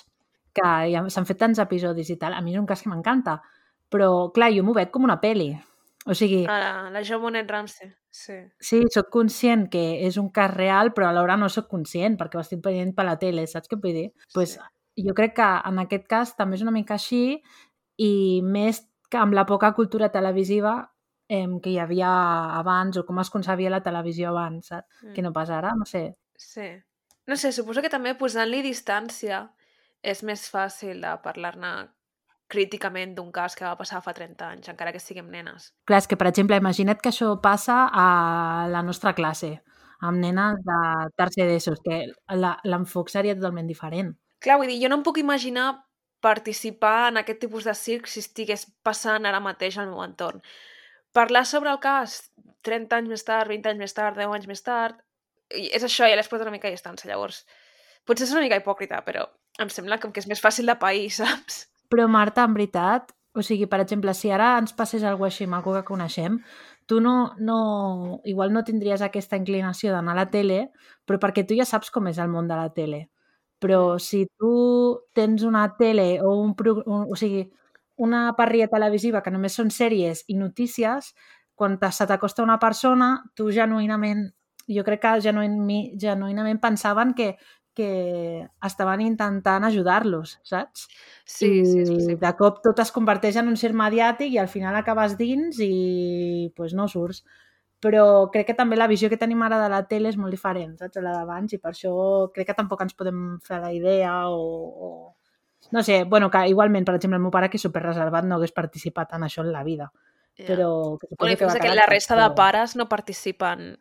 [0.57, 3.37] que ja s'han fet tants episodis i tal, a mi és un cas que m'encanta,
[3.93, 5.51] però, clar, jo m'ho veig com una peli.
[6.07, 8.35] O sigui, A la, Jo Monet Ramsey, sí.
[8.63, 12.43] sí, sóc conscient que és un cas real, però alhora no sóc conscient perquè ho
[12.45, 14.05] estic veient per la tele, saps què vull dir?
[14.33, 15.03] pues, Sí.
[15.05, 17.41] jo crec que en aquest cas també és una mica així
[17.97, 18.81] i més
[19.11, 20.93] que amb la poca cultura televisiva
[21.29, 22.09] em, que hi havia
[22.57, 24.87] abans o com es concebia la televisió abans, saps?
[25.03, 25.13] Mm.
[25.13, 26.15] Que no pas ara, no sé.
[26.37, 26.69] Sí.
[27.27, 29.49] No sé, suposo que també posant-li distància
[30.07, 31.71] és més fàcil de parlar-ne
[32.47, 35.71] críticament d'un cas que va passar fa 30 anys, encara que siguem nenes.
[35.87, 39.57] Clar, és que, per exemple, imagina't que això passa a la nostra classe,
[40.07, 40.77] amb nenes de
[41.19, 41.97] tercer d'ESO, que
[42.39, 44.13] la- l'enfoc seria totalment diferent.
[44.39, 45.83] Clar, vull dir, jo no em puc imaginar
[46.21, 50.39] participar en aquest tipus de circ si estigués passant ara mateix al meu entorn.
[51.13, 52.31] Parlar sobre el cas
[52.63, 54.95] 30 anys més tard, 20 anys més tard, 10 anys més tard,
[55.55, 57.43] i és això, ja l'he posat una mica a distància, llavors.
[58.05, 59.25] Potser és una mica hipòcrita, però
[59.61, 61.65] em sembla com que és més fàcil de pair, saps?
[61.91, 65.75] Però, Marta, en veritat, o sigui, per exemple, si ara ens passés alguna així maco
[65.75, 66.39] que coneixem,
[66.87, 70.71] tu no, no, igual no tindries aquesta inclinació d'anar a la tele,
[71.05, 73.07] però perquè tu ja saps com és el món de la tele.
[73.61, 74.51] Però si tu
[75.17, 76.53] tens una tele o un,
[76.85, 77.47] un o sigui,
[77.97, 81.13] una parrilla televisiva que només són sèries i notícies,
[81.57, 84.27] quan se t'acosta una persona, tu genuïnament,
[84.69, 87.35] jo crec que genuïnament, genuïnament pensaven que,
[87.77, 90.87] que estaven intentant ajudar-los, saps?
[91.23, 92.19] Sí, sí, és I possible.
[92.25, 96.51] de cop tot es converteix en un circ mediàtic i al final acabes dins i
[96.57, 97.23] pues, no surts.
[97.79, 100.73] Però crec que també la visió que tenim ara de la tele és molt diferent,
[100.81, 100.97] saps?
[100.97, 101.93] a La d'abans, i per això
[102.33, 104.89] crec que tampoc ens podem fer la idea o, o...
[105.71, 108.51] No sé, bueno, que igualment, per exemple, el meu pare, que és superreservat, no hagués
[108.55, 109.91] participat en això en la vida.
[110.37, 110.45] Ja.
[110.49, 110.97] Però...
[111.01, 113.77] Que Bueno, i que la resta de però- pares no participen,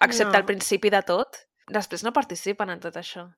[0.00, 0.38] excepte No.
[0.38, 1.42] al principi de tot.
[1.70, 3.28] Després no participen en tot això.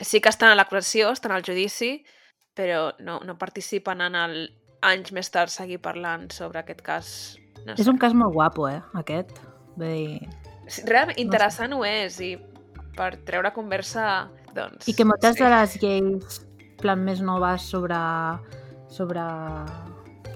[0.00, 2.04] Sí que estan a l'acusació, estan al judici,
[2.56, 4.36] però no, no participen en el
[4.86, 7.08] anys més tard seguir parlant sobre aquest cas.
[7.64, 7.90] No És sé.
[7.90, 9.38] un cas molt guapo, eh, aquest.
[9.76, 10.28] Vull dir...
[10.88, 12.34] Realment interessant ho és i
[12.96, 14.88] per treure conversa, doncs...
[14.88, 15.44] I que moltes sí.
[15.44, 16.40] de les lleis
[16.80, 17.98] plan més noves sobre,
[18.92, 19.22] sobre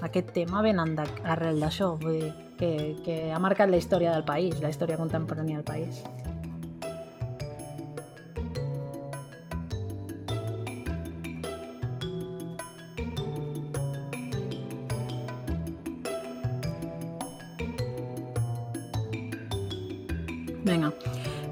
[0.01, 2.31] aquest tema venen de, arrel d'això, vull dir,
[2.61, 2.71] que,
[3.05, 6.03] que ha marcat la història del país, la història contemporània del país.